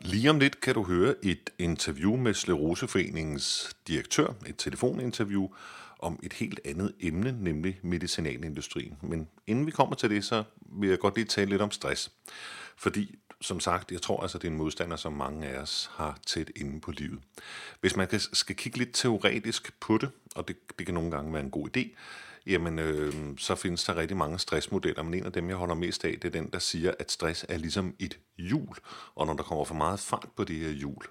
[0.00, 5.48] Lige om lidt kan du høre et interview med Sleroseforeningens direktør, et telefoninterview,
[5.98, 8.96] om et helt andet emne, nemlig medicinalindustrien.
[9.02, 12.12] Men inden vi kommer til det, så vil jeg godt lige tale lidt om stress.
[12.76, 16.18] Fordi, som sagt, jeg tror altså, det er en modstander, som mange af os har
[16.26, 17.20] tæt inde på livet.
[17.80, 21.42] Hvis man skal kigge lidt teoretisk på det, og det, det kan nogle gange være
[21.42, 21.96] en god idé,
[22.46, 26.04] jamen øh, så findes der rigtig mange stressmodeller, men en af dem, jeg holder mest
[26.04, 28.76] af, det er den, der siger, at stress er ligesom et hjul,
[29.14, 31.02] og når der kommer for meget fart på det her hjul,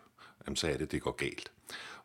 [0.45, 1.51] jamen, så er det, det går galt.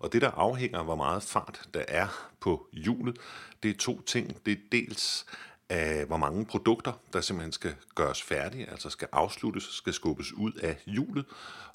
[0.01, 3.19] Og det, der afhænger af, hvor meget fart der er på hjulet,
[3.63, 4.47] det er to ting.
[4.47, 5.27] Det er dels
[5.69, 10.53] af, hvor mange produkter, der simpelthen skal gøres færdige, altså skal afsluttes, skal skubbes ud
[10.53, 11.25] af hjulet,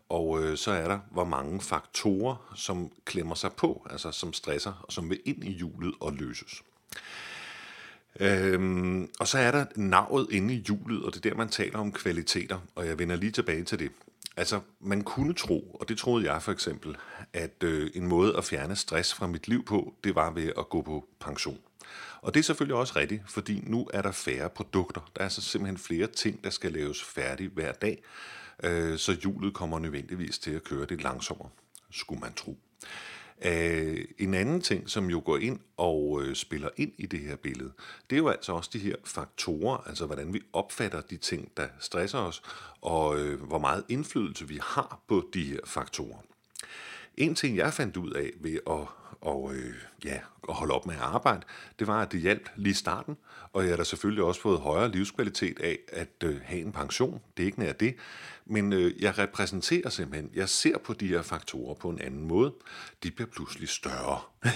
[0.09, 4.73] og øh, så er der, hvor mange faktorer, som klemmer sig på, altså som stresser,
[4.83, 6.63] og som vil ind i hjulet og løses.
[8.19, 11.79] Øhm, og så er der navet inde i hjulet, og det er der, man taler
[11.79, 13.91] om kvaliteter, og jeg vender lige tilbage til det.
[14.37, 16.97] Altså, man kunne tro, og det troede jeg for eksempel,
[17.33, 20.69] at øh, en måde at fjerne stress fra mit liv på, det var ved at
[20.69, 21.59] gå på pension.
[22.21, 25.01] Og det er selvfølgelig også rigtigt, fordi nu er der færre produkter.
[25.15, 28.03] Der er altså simpelthen flere ting, der skal laves færdigt hver dag,
[28.63, 31.49] øh, så hjulet kommer nødvendigvis til at køre det langsommere,
[31.91, 32.57] skulle man tro.
[33.45, 37.35] Uh, en anden ting, som jo går ind og uh, spiller ind i det her
[37.35, 37.71] billede,
[38.09, 41.67] det er jo altså også de her faktorer, altså hvordan vi opfatter de ting, der
[41.79, 42.41] stresser os,
[42.81, 46.17] og uh, hvor meget indflydelse vi har på de her faktorer.
[47.17, 48.87] En ting, jeg fandt ud af ved at,
[49.25, 50.19] og, øh, ja,
[50.49, 51.41] at holde op med at arbejde,
[51.79, 53.17] det var, at det hjalp lige i starten,
[53.53, 57.21] og jeg har da selvfølgelig også fået højere livskvalitet af at øh, have en pension.
[57.37, 57.95] Det er ikke nær det,
[58.45, 62.53] men øh, jeg repræsenterer simpelthen, jeg ser på de her faktorer på en anden måde.
[63.03, 64.21] De bliver pludselig større.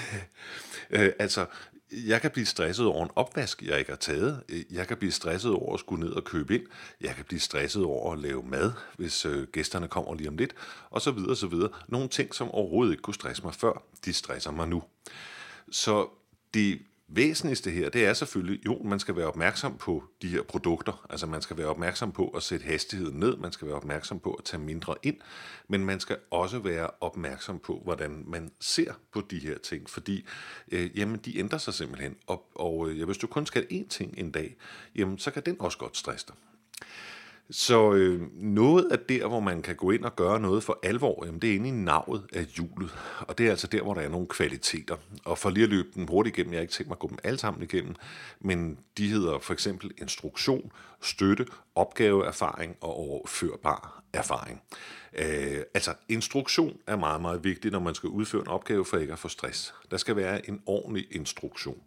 [0.90, 1.46] øh, altså,
[1.92, 4.44] jeg kan blive stresset over en opvask, jeg ikke har taget.
[4.72, 6.64] Jeg kan blive stresset over at skulle ned og købe ind.
[7.02, 10.56] Jeg kan blive stresset over at lave mad, hvis øh, gæsterne kommer lige om lidt.
[10.90, 11.70] Og så videre, så videre.
[11.88, 14.84] Nogle ting, som overhovedet ikke kunne stresse mig før, de stresser mig nu.
[15.72, 16.08] Så
[16.54, 16.80] det
[17.12, 21.06] væsentligste her, det er selvfølgelig, jo, man skal være opmærksom på de her produkter.
[21.10, 24.34] Altså man skal være opmærksom på at sætte hastigheden ned, man skal være opmærksom på
[24.34, 25.18] at tage mindre ind,
[25.68, 30.26] men man skal også være opmærksom på, hvordan man ser på de her ting, fordi
[30.72, 32.16] øh, jamen, de ændrer sig simpelthen.
[32.28, 34.56] Og, og øh, hvis du kun skal én ting en dag,
[34.96, 36.36] jamen, så kan den også godt stresse dig.
[37.52, 41.26] Så øh, noget af der, hvor man kan gå ind og gøre noget for alvor,
[41.26, 42.92] jamen det er inde i navet af hjulet.
[43.20, 44.96] Og det er altså der, hvor der er nogle kvaliteter.
[45.26, 47.08] Og for lige at løbe dem hurtigt igennem, jeg har ikke tænkt mig at gå
[47.08, 47.96] dem alle sammen igennem,
[48.40, 50.72] men de hedder for eksempel instruktion,
[51.02, 51.46] støtte,
[51.76, 54.62] opgaveerfaring og overførbar erfaring.
[55.14, 59.14] Øh, altså instruktion er meget, meget vigtigt, når man skal udføre en opgave for ikke
[59.14, 59.74] at få stress.
[59.92, 61.82] Der skal være en ordentlig instruktion.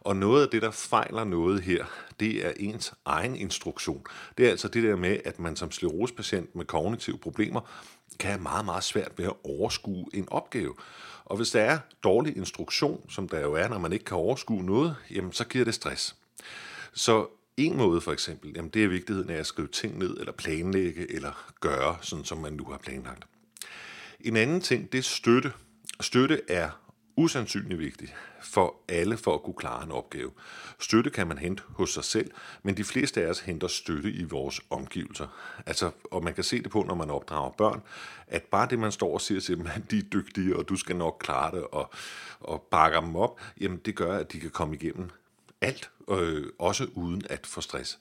[0.00, 1.84] Og noget af det, der fejler noget her,
[2.20, 4.04] det er ens egen instruktion.
[4.38, 7.60] Det er altså det der med, at man som sklerosepatient med kognitive problemer
[8.18, 10.74] kan have meget, meget svært ved at overskue en opgave.
[11.24, 14.62] Og hvis der er dårlig instruktion, som der jo er, når man ikke kan overskue
[14.62, 16.16] noget, jamen så giver det stress.
[16.92, 20.32] Så en måde for eksempel, jamen det er vigtigheden af at skrive ting ned, eller
[20.32, 23.24] planlægge, eller gøre, sådan som man nu har planlagt.
[24.20, 25.52] En anden ting, det er støtte.
[26.00, 26.70] Støtte er
[27.20, 30.30] usandsynlig vigtigt for alle for at kunne klare en opgave.
[30.78, 32.30] Støtte kan man hente hos sig selv,
[32.62, 35.26] men de fleste af os henter støtte i vores omgivelser.
[35.66, 37.82] Altså, og man kan se det på, når man opdrager børn,
[38.26, 40.76] at bare det, man står og siger til dem, at de er dygtige, og du
[40.76, 41.90] skal nok klare det, og,
[42.40, 45.10] og bakker dem op, jamen det gør, at de kan komme igennem
[45.60, 47.98] alt, øh, også uden at få stress.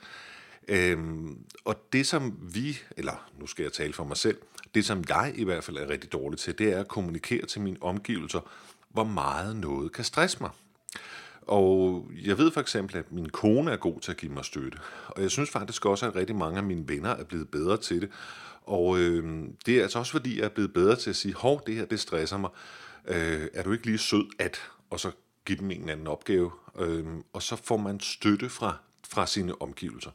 [0.67, 4.37] Øhm, og det som vi, eller nu skal jeg tale for mig selv,
[4.75, 7.61] det som jeg i hvert fald er rigtig dårlig til, det er at kommunikere til
[7.61, 8.39] mine omgivelser,
[8.89, 10.49] hvor meget noget kan stresse mig.
[11.41, 14.77] Og jeg ved for eksempel, at min kone er god til at give mig støtte.
[15.07, 18.01] Og jeg synes faktisk også, at rigtig mange af mine venner er blevet bedre til
[18.01, 18.09] det.
[18.63, 21.61] Og øh, det er altså også fordi, jeg er blevet bedre til at sige, hov,
[21.67, 22.49] det her, det stresser mig.
[23.07, 25.11] Øh, er du ikke lige sød at, og så
[25.45, 26.51] give dem en anden opgave.
[26.79, 28.77] Øh, og så får man støtte fra,
[29.09, 30.11] fra sine omgivelser.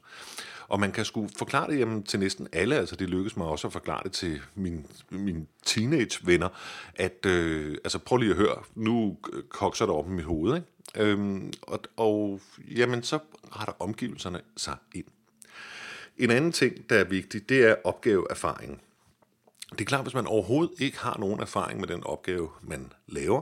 [0.69, 3.67] Og man kan sgu forklare det jamen, til næsten alle, altså det lykkedes mig også
[3.67, 6.49] at forklare det til mine, mine teenage-venner,
[6.95, 9.17] at øh, altså prøv lige at høre, nu
[9.49, 10.67] kokser det op i mit hoved, ikke?
[10.97, 12.41] Øhm, og, og
[12.77, 13.19] jamen, så
[13.57, 15.05] retter omgivelserne sig ind.
[16.19, 18.81] En anden ting, der er vigtig, det er opgaveerfaring.
[19.71, 23.41] Det er klart, hvis man overhovedet ikke har nogen erfaring med den opgave, man laver,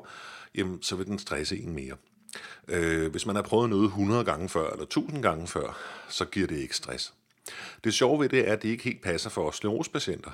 [0.54, 1.96] jamen, så vil den stresse en mere.
[2.68, 5.78] Øh, hvis man har prøvet noget 100 gange før, eller 1000 gange før,
[6.08, 7.14] så giver det ikke stress.
[7.84, 10.30] Det sjove ved det er, at det ikke helt passer for os sklerosepatienter.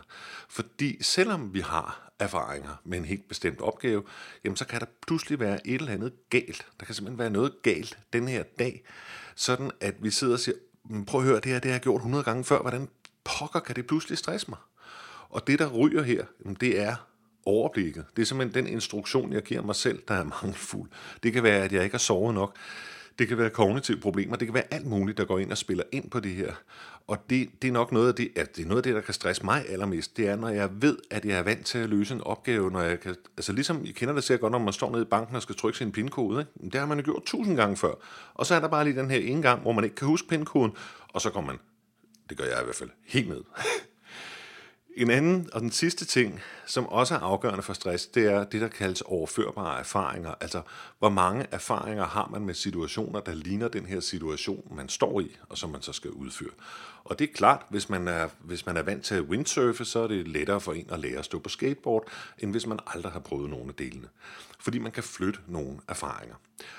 [0.48, 4.02] Fordi selvom vi har erfaringer med en helt bestemt opgave,
[4.44, 6.66] jamen så kan der pludselig være et eller andet galt.
[6.80, 8.84] Der kan simpelthen være noget galt den her dag,
[9.34, 10.56] sådan at vi sidder og siger,
[11.06, 12.88] prøv at høre, det her det har jeg gjort 100 gange før, hvordan
[13.24, 14.58] pokker kan det pludselig stresse mig?
[15.28, 16.24] Og det, der ryger her,
[16.60, 16.96] det er
[17.48, 18.04] overblikket.
[18.16, 20.90] Det er simpelthen den instruktion, jeg giver mig selv, der er mangelfuld.
[21.22, 22.56] Det kan være, at jeg ikke har sovet nok.
[23.18, 24.36] Det kan være kognitive problemer.
[24.36, 26.52] Det kan være alt muligt, der går ind og spiller ind på det her.
[27.06, 29.00] Og det, det er nok noget af det, at det er noget af det, der
[29.00, 30.16] kan stresse mig allermest.
[30.16, 32.80] Det er, når jeg ved, at jeg er vant til at løse en opgave, når
[32.80, 35.36] jeg kan, altså ligesom I kender det sikkert godt, når man står nede i banken
[35.36, 36.40] og skal trykke sin pindkode.
[36.40, 36.72] Ikke?
[36.72, 37.94] Det har man jo gjort tusind gange før.
[38.34, 40.28] Og så er der bare lige den her ene gang, hvor man ikke kan huske
[40.28, 40.72] pindkoden,
[41.08, 41.58] og så går man,
[42.28, 43.42] det gør jeg i hvert fald, helt ned.
[44.98, 48.60] En anden og den sidste ting, som også er afgørende for stress, det er det,
[48.60, 50.34] der kaldes overførbare erfaringer.
[50.40, 50.62] Altså,
[50.98, 55.36] hvor mange erfaringer har man med situationer, der ligner den her situation, man står i,
[55.48, 56.50] og som man så skal udføre.
[57.04, 59.98] Og det er klart, hvis man er, hvis man er vant til at windsurfe, så
[59.98, 63.12] er det lettere for en at lære at stå på skateboard, end hvis man aldrig
[63.12, 64.08] har prøvet nogle af delene.
[64.60, 66.34] Fordi man kan flytte nogle erfaringer.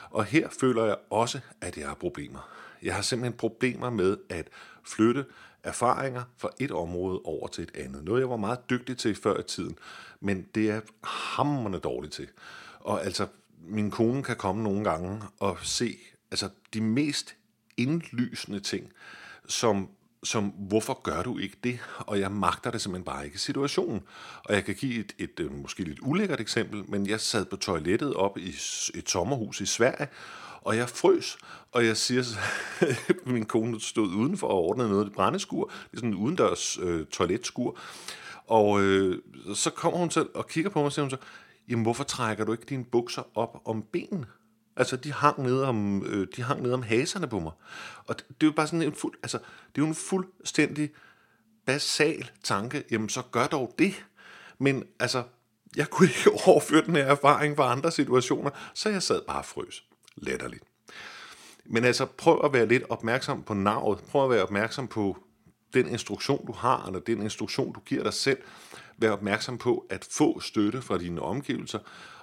[0.09, 2.49] Og her føler jeg også, at jeg har problemer.
[2.84, 4.47] Jeg har simpelthen problemer med at
[4.84, 5.26] flytte
[5.64, 8.03] erfaringer fra et område over til et andet.
[8.03, 9.78] Noget, jeg var meget dygtig til før i tiden,
[10.20, 12.28] men det er hammerne dårligt til.
[12.80, 13.28] Og altså,
[13.62, 15.97] min kone kan komme nogle gange og se
[16.32, 17.36] altså, de mest
[17.78, 18.91] indlysende ting,
[19.47, 19.89] som
[20.24, 21.80] som, hvorfor gør du ikke det?
[21.97, 24.01] Og jeg magter det simpelthen bare ikke i situationen.
[24.43, 27.55] Og jeg kan give et, et, et måske lidt ulækkert eksempel, men jeg sad på
[27.55, 28.49] toilettet op i
[28.95, 30.07] et sommerhus i Sverige,
[30.62, 31.38] og jeg frøs,
[31.72, 32.24] og jeg siger,
[33.32, 37.05] min kone stod udenfor og ordnede noget i brændeskur, det er sådan en udendørs øh,
[37.05, 37.78] toiletskur,
[38.47, 39.22] og øh,
[39.55, 41.18] så kommer hun til og kigger på mig og siger hun så,
[41.70, 44.26] jamen hvorfor trækker du ikke dine bukser op om benene?
[44.76, 47.51] Altså, de hang ned om, øh, de hang ned om haserne på mig.
[48.05, 50.89] Og det, det er jo bare sådan en fuld, altså, det er jo en fuldstændig
[51.66, 54.05] basal tanke, jamen så gør dog det.
[54.57, 55.24] Men altså,
[55.76, 59.45] jeg kunne ikke overføre den her erfaring fra andre situationer, så jeg sad bare og
[59.45, 59.88] frøs
[60.22, 60.63] latterligt.
[61.65, 63.99] Men altså, prøv at være lidt opmærksom på navet.
[63.99, 65.17] Prøv at være opmærksom på
[65.74, 68.38] den instruktion, du har, eller den instruktion, du giver dig selv.
[68.97, 71.80] Vær opmærksom på at få støtte fra dine omgivelser,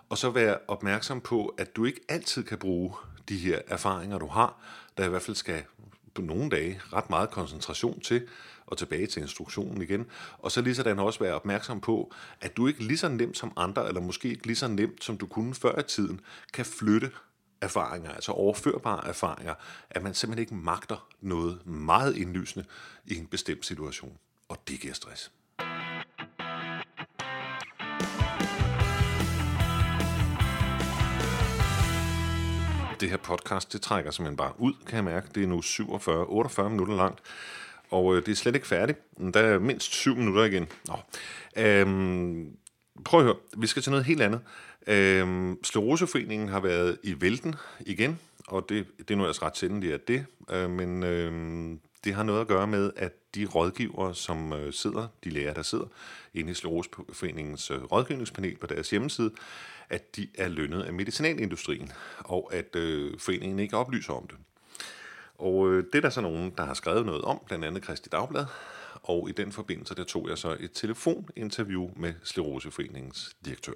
[0.09, 2.94] og så vær opmærksom på, at du ikke altid kan bruge
[3.28, 4.61] de her erfaringer, du har,
[4.97, 5.62] der i hvert fald skal
[6.14, 8.28] på nogle dage ret meget koncentration til,
[8.66, 10.07] og tilbage til instruktionen igen.
[10.38, 13.53] Og så lige sådan også være opmærksom på, at du ikke lige så nemt som
[13.57, 16.20] andre, eller måske ikke lige så nemt, som du kunne før i tiden,
[16.53, 17.11] kan flytte
[17.61, 19.54] erfaringer, altså overførbare erfaringer,
[19.90, 22.66] at man simpelthen ikke magter noget meget indlysende
[23.07, 24.18] i en bestemt situation.
[24.48, 25.30] Og det giver stress.
[33.00, 35.28] Det her podcast, det trækker simpelthen bare ud, kan jeg mærke.
[35.34, 37.20] Det er nu 47-48 minutter langt,
[37.90, 38.98] og øh, det er slet ikke færdigt.
[39.34, 40.66] Der er mindst 7 minutter igen.
[40.88, 40.94] Nå.
[41.57, 42.57] Øhm,
[43.04, 44.40] prøv at høre, vi skal til noget helt andet.
[44.87, 49.84] Øhm, Skleroseforeningen har været i vælten igen, og det, det er nu altså ret sjældent,
[49.84, 51.32] at det, øh, men øh,
[52.05, 55.62] det har noget at gøre med, at de rådgivere, som øh, sidder, de læger, der
[55.62, 55.87] sidder
[56.34, 59.30] inde i Skleroseforeningens øh, rådgivningspanel på deres hjemmeside,
[59.91, 64.37] at de er lønnet af medicinalindustrien, og at øh, foreningen ikke oplyser om det.
[65.34, 68.09] Og øh, det er der så nogen, der har skrevet noget om, blandt andet Kristi
[68.09, 68.47] Dagblad,
[69.03, 73.72] og i den forbindelse der tog jeg så et telefoninterview med Skleroseforeningens direktør.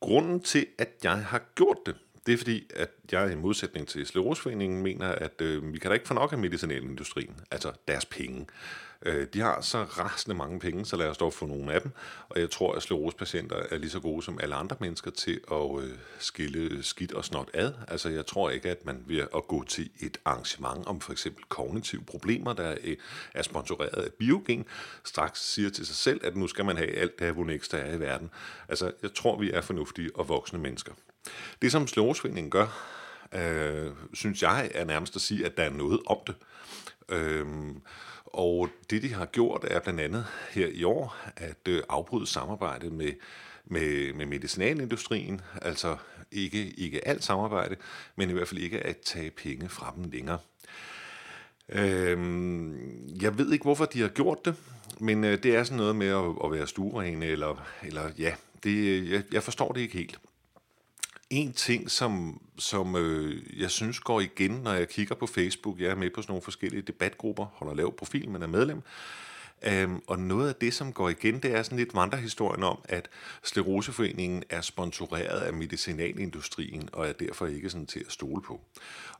[0.00, 4.06] Grunden til, at jeg har gjort det, det er fordi, at jeg i modsætning til
[4.06, 8.46] Sklerosforeningen mener, at øh, vi kan da ikke få nok af medicinalindustrien, altså deres penge.
[9.06, 11.90] Øh, de har så rasende mange penge, så lad os dog få nogle af dem.
[12.28, 15.82] Og jeg tror, at sklerosepatienter er lige så gode som alle andre mennesker til at
[15.82, 17.72] øh, skille skidt og snot ad.
[17.88, 21.44] Altså jeg tror ikke, at man ved at gå til et arrangement om for eksempel
[21.48, 22.76] kognitive problemer, der
[23.34, 24.64] er sponsoreret af Biogen,
[25.04, 27.94] straks siger til sig selv, at nu skal man have alt det her der er
[27.94, 28.30] i verden.
[28.68, 30.92] Altså jeg tror, vi er fornuftige og voksne mennesker.
[31.62, 32.94] Det som Sklerosforeningen gør,
[33.32, 36.34] øh, synes jeg er nærmest at sige, at der er noget om det.
[37.08, 37.46] Øh,
[38.24, 42.92] og det, de har gjort, er blandt andet her i år at øh, afbryde samarbejdet
[42.92, 43.12] med,
[43.64, 45.96] med, med medicinalindustrien, altså
[46.32, 47.76] ikke, ikke alt samarbejde,
[48.16, 50.38] men i hvert fald ikke at tage penge fra dem længere.
[51.68, 54.54] Øhm, jeg ved ikke, hvorfor de har gjort det,
[55.00, 58.70] men øh, det er sådan noget med at, at være stuerene, eller, eller ja, det,
[58.70, 60.18] øh, jeg, jeg forstår det ikke helt
[61.34, 65.90] en ting, som, som øh, jeg synes går igen, når jeg kigger på Facebook, jeg
[65.90, 68.82] er med på sådan nogle forskellige debatgrupper, holder lav profil, men er medlem,
[69.66, 73.08] Øhm, og noget af det, som går igen, det er sådan lidt vandrehistorien om, at
[73.42, 78.60] Scleroseforeningen er sponsoreret af medicinalindustrien, og er derfor ikke sådan til at stole på.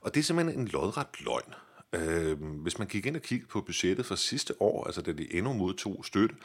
[0.01, 1.53] Og det er simpelthen en lodret løgn.
[1.95, 5.33] Øh, hvis man gik ind og kiggede på budgettet for sidste år, altså da de
[5.33, 6.35] endnu modtog støtte,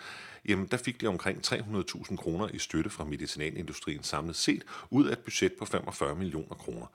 [0.48, 5.12] jamen der fik de omkring 300.000 kroner i støtte fra medicinalindustrien samlet set, ud af
[5.12, 6.86] et budget på 45 millioner kroner.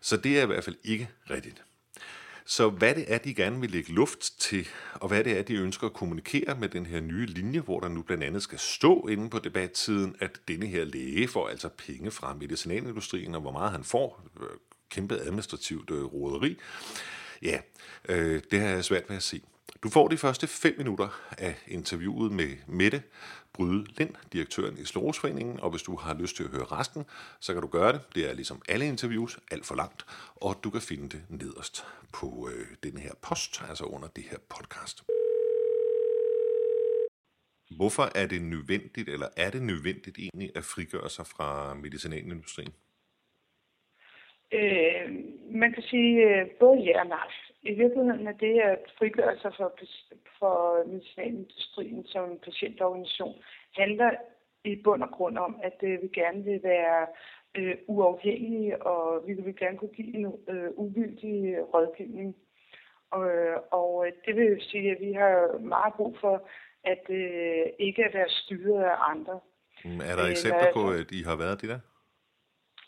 [0.00, 1.62] Så det er i hvert fald ikke rigtigt.
[2.44, 5.54] Så hvad det er, de gerne vil lægge luft til, og hvad det er, de
[5.54, 9.06] ønsker at kommunikere med den her nye linje, hvor der nu blandt andet skal stå
[9.06, 13.72] inde på debattiden, at denne her læge får altså penge fra medicinalindustrien, og hvor meget
[13.72, 14.46] han får, øh,
[14.90, 16.56] kæmpe administrativt øh, råderi.
[17.42, 17.60] Ja,
[18.08, 19.42] øh, det har jeg svært ved at se.
[19.82, 23.02] Du får de første fem minutter af interviewet med Mette
[23.52, 27.04] Bryde Lind, direktøren i Slåsforeningen, og hvis du har lyst til at høre resten,
[27.40, 28.00] så kan du gøre det.
[28.14, 32.48] Det er ligesom alle interviews, alt for langt, og du kan finde det nederst på
[32.52, 35.04] øh, den her post, altså under det her podcast.
[37.76, 42.72] Hvorfor er det nødvendigt, eller er det nødvendigt egentlig at frigøre sig fra medicinalindustrien?
[44.52, 45.06] Øh,
[45.50, 47.28] man kan sige øh, både ja og nej.
[47.62, 49.78] I virkeligheden er det at frigøre sig for,
[50.38, 53.34] for medicinalindustrien som patientorganisation
[53.76, 54.10] handler
[54.64, 57.06] i bund og grund om, at øh, vi gerne vil være
[57.54, 62.36] øh, uafhængige, og vi vil gerne kunne give en øh, uvildig rådgivning.
[63.10, 63.28] Og,
[63.70, 66.48] og det vil sige, at vi har meget brug for
[66.84, 69.40] at øh, ikke at være styret af andre.
[69.84, 71.78] Mm, er der eksempler på, at I har været det der?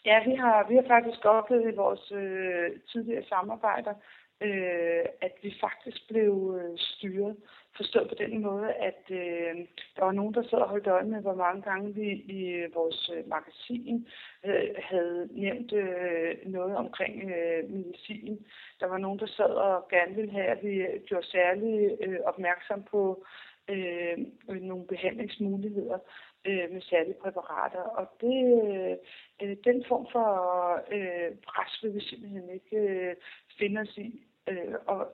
[0.05, 3.95] Ja, vi har, vi har faktisk oplevet i vores øh, tidligere samarbejder,
[4.41, 7.37] øh, at vi faktisk blev øh, styret.
[7.77, 9.55] Forstået på den måde, at øh,
[9.97, 13.11] der var nogen, der sad og holdt øje med, hvor mange gange vi i vores
[13.17, 14.09] øh, magasin
[14.45, 18.47] øh, havde nævnt øh, noget omkring øh, medicin.
[18.81, 22.83] Der var nogen, der sad og gerne ville have, at vi gjorde særlig øh, opmærksom
[22.83, 23.25] på
[23.69, 25.99] øh, nogle behandlingsmuligheder
[26.45, 27.81] øh, med særlige præparater.
[27.81, 28.41] Og det,
[29.43, 30.29] øh, den form for
[30.93, 33.17] øh, pres vil vi simpelthen ikke øh,
[33.59, 34.25] finde os i.
[34.49, 35.13] Øh, og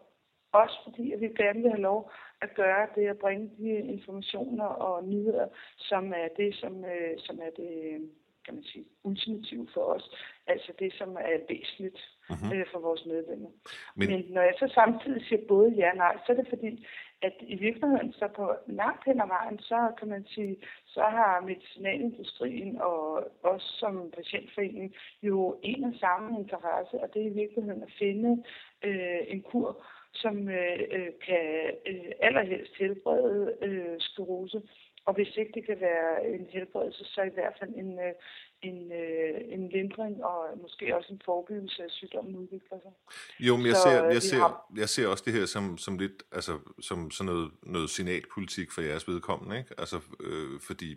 [0.52, 2.10] også fordi, at vi gerne vil have lov
[2.42, 5.48] at gøre det at bringe de informationer og nyheder,
[5.78, 8.00] som er det, som, øh, som er det
[8.48, 10.10] kan man sige, ultimative for os.
[10.46, 12.00] Altså det, som er væsentligt
[12.30, 12.54] uh-huh.
[12.54, 13.50] øh, for vores medlemmer.
[13.96, 14.08] Men...
[14.10, 16.86] Men når jeg så samtidig siger både ja og nej, så er det fordi,
[17.22, 20.56] at i virkeligheden så på langt hen ad vejen, så kan man sige,
[20.86, 27.26] så har medicinalindustrien og os som patientforening jo en og samme interesse, og det er
[27.26, 28.44] i virkeligheden at finde
[28.84, 31.44] øh, en kur, som øh, øh kan
[31.86, 34.62] øh, allerhelst helbrede øh, sklerose.
[35.06, 38.14] Og hvis ikke det kan være en helbredelse, så i hvert fald en, øh,
[38.62, 42.92] en, øh, en lindring og måske også en forebyggelse af sygdommen udvikler sig.
[43.40, 44.72] Jo, men jeg, så, ser, jeg, ser, har...
[44.76, 48.80] jeg ser også det her som, som lidt, altså som sådan noget, noget signalpolitik for
[48.80, 49.74] jeres vedkommende, ikke?
[49.78, 50.96] Altså, øh, fordi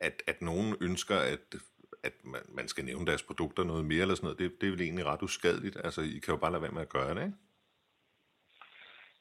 [0.00, 1.54] at, at nogen ønsker, at
[2.02, 4.70] at man, man skal nævne deres produkter noget mere eller sådan noget, det, det er
[4.70, 5.76] vel egentlig ret uskadeligt.
[5.84, 7.36] Altså, I kan jo bare lade være med at gøre det, ikke?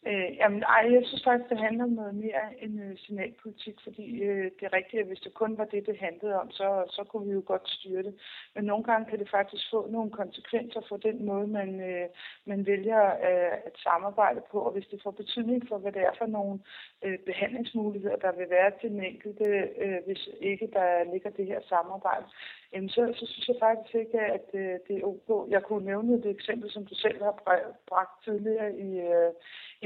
[0.08, 4.22] Øh, jamen, ej, jeg synes faktisk, det handler om noget mere end øh, signalpolitik, fordi
[4.22, 7.04] øh, det er rigtigt, at hvis det kun var det, det handlede om, så, så
[7.04, 8.14] kunne vi jo godt styre det.
[8.56, 12.08] Men nogle gange kan det faktisk få nogle konsekvenser for den måde, man, øh,
[12.46, 16.14] man vælger øh, at samarbejde på, og hvis det får betydning for, hvad det er
[16.18, 16.60] for nogle
[17.06, 19.46] øh, behandlingsmuligheder, der vil være til den enkelte,
[19.78, 22.26] øh, hvis ikke der ligger det her samarbejde,
[22.74, 25.52] jamen så, så synes jeg faktisk ikke, at øh, det er ok.
[25.52, 27.36] Jeg kunne nævne et eksempel, som du selv har
[27.88, 29.32] bragt tidligere i øh,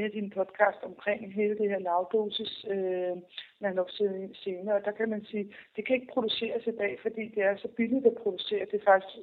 [0.06, 3.16] af dine podcast omkring hele det her lavdosis øh,
[3.60, 7.56] naloxone, og der kan man sige, det kan ikke produceres i dag, fordi det er
[7.58, 8.66] så billigt at producere.
[8.72, 9.18] Det faktisk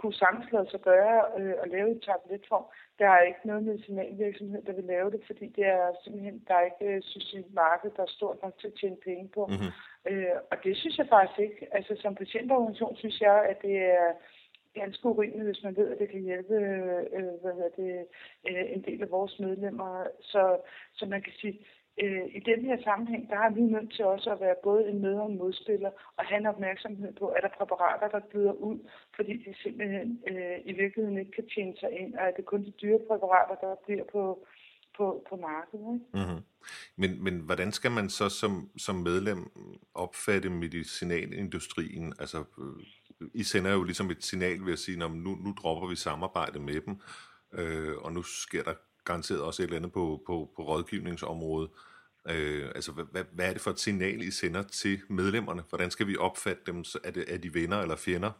[0.00, 2.66] kunne sagtens lade sig gøre øh, at lave i tabletform.
[2.98, 6.64] Der er ikke noget medicinalvirksomhed, der vil lave det, fordi det er simpelthen, der er
[6.70, 9.42] ikke, øh, synes jeg, marked, der er stort nok til at tjene penge på.
[9.46, 9.72] Mm-hmm.
[10.10, 11.60] Øh, og det synes jeg faktisk ikke.
[11.76, 14.08] Altså som patientorganisation synes jeg, at det er
[14.74, 16.54] ganske urimeligt, hvis man ved, at det kan hjælpe
[17.16, 18.06] øh, hvad hedder det,
[18.48, 20.06] øh, en del af vores medlemmer.
[20.20, 20.60] Så,
[20.92, 21.66] så man kan sige,
[22.02, 25.00] øh, i den her sammenhæng, der har vi nødt til også at være både en
[25.00, 28.78] med- og en modspiller, og have en opmærksomhed på, at der præparater, der byder ud,
[29.16, 32.64] fordi de simpelthen øh, i virkeligheden ikke kan tjene sig ind, og at det kun
[32.64, 34.46] de dyre præparater, der bliver på,
[34.96, 35.94] på, på markedet.
[35.94, 36.06] Ikke?
[36.18, 36.42] Mm-hmm.
[36.96, 39.50] Men, men hvordan skal man så som, som medlem
[39.94, 42.12] opfatte medicinalindustrien?
[42.20, 42.86] Altså, øh,
[43.34, 46.58] i sender jo ligesom et signal ved at sige, at nu, nu dropper vi samarbejde
[46.58, 47.00] med dem,
[47.52, 51.70] øh, og nu sker der garanteret også et eller andet på, på, på rådgivningsområdet.
[52.28, 55.62] Øh, altså, hvad, hvad er det for et signal, I sender til medlemmerne?
[55.68, 56.78] Hvordan skal vi opfatte dem?
[57.04, 58.32] Er, det, er de venner eller fjender?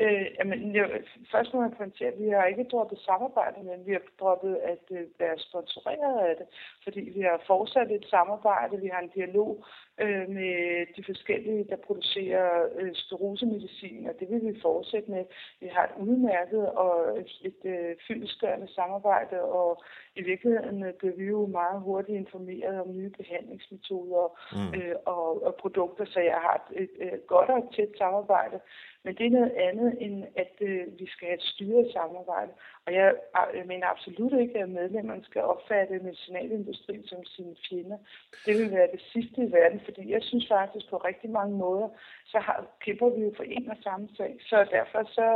[0.00, 0.86] Øh, jamen, jeg,
[1.32, 4.84] først må jeg pointere, at vi har ikke droppet samarbejde, men vi har droppet at
[4.90, 6.46] øh, være sponsoreret af det,
[6.84, 9.64] fordi vi har fortsat et samarbejde, vi har en dialog
[10.00, 15.24] øh, med de forskellige, der producerer øh, sterosemedicin, og det vil vi fortsætte med.
[15.60, 19.82] Vi har et udmærket og et, et øh, fyldestgørende samarbejde, og
[20.16, 24.80] i virkeligheden øh, bliver vi jo meget hurtigt informeret om nye behandlingsmetoder mm.
[24.80, 28.60] øh, og, og produkter, så jeg har et, et, et godt og tæt samarbejde.
[29.04, 32.52] Men det er noget andet, end at øh, vi skal have et styret samarbejde.
[32.86, 33.14] Og jeg,
[33.54, 37.98] jeg mener absolut ikke, at medlemmerne skal opfatte medicinalindustrien som sine fjender.
[38.46, 41.88] Det vil være det sidste i verden, fordi jeg synes faktisk på rigtig mange måder,
[42.26, 44.36] så har, kæmper vi jo for en og samme sag.
[44.40, 45.28] Så derfor så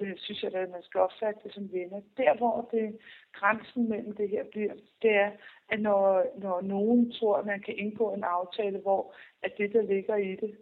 [0.00, 2.00] øh, synes jeg, at man skal opfatte det som venner.
[2.16, 2.98] Der, hvor det
[3.32, 5.30] grænsen mellem det her bliver, det er,
[5.68, 9.82] at når, når nogen tror, at man kan indgå en aftale, hvor at det, der
[9.82, 10.56] ligger i det,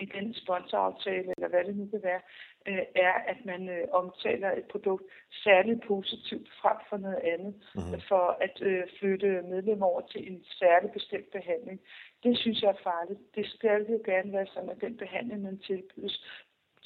[0.00, 2.20] i den sponsoraftale, eller hvad det nu kan være,
[2.68, 5.04] øh, er, at man øh, omtaler et produkt
[5.44, 8.00] særligt positivt frem for noget andet, mm-hmm.
[8.08, 11.80] for at øh, flytte medlemmer over til en særlig bestemt behandling.
[12.22, 13.20] Det synes jeg er farligt.
[13.34, 16.24] Det skal jo gerne være sådan, at den behandling, man tilbydes,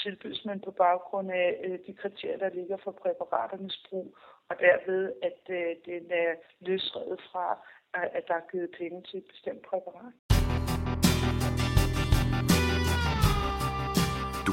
[0.02, 4.16] tilbydes man på baggrund af øh, de kriterier, der ligger for præparaternes brug,
[4.48, 7.58] og derved, at øh, den er løsredet fra,
[7.92, 10.12] at der er givet penge til et bestemt præparat.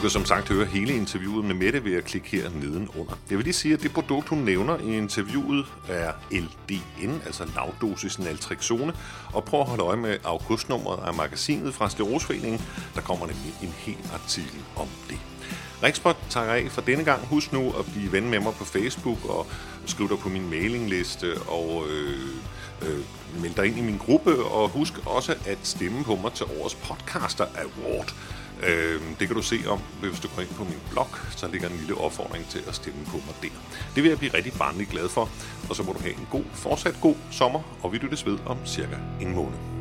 [0.04, 3.20] Kan som sagt høre hele interviewet med Mette ved at klikke her nedenunder.
[3.30, 8.20] Jeg vil lige sige, at det produkt, hun nævner i interviewet, er LDN, altså lavdosis
[8.20, 8.93] naltrexone.
[9.34, 12.62] Og prøv at holde øje med augustnummeret af magasinet fra Sterosforeningen.
[12.95, 15.18] Der kommer nemlig en hel artikel om det.
[15.84, 17.26] Rikspot tager af for denne gang.
[17.26, 19.47] Husk nu at blive ven med mig på Facebook og
[19.86, 22.20] skriv dig på min mailingliste og øh,
[22.82, 22.99] øh,
[23.41, 24.45] meld dig ind i min gruppe.
[24.45, 28.14] Og husk også at stemme på mig til årets Podcaster Award.
[28.68, 31.70] Øh, det kan du se om, hvis du går ind på min blog, så ligger
[31.70, 33.49] en lille opfordring til at stemme på mig der.
[33.95, 35.30] Det vil jeg blive rigtig barnlig glad for,
[35.70, 38.57] og så må du have en god, fortsat god sommer, og vi lyttes ved om
[38.66, 39.73] cirka en måned.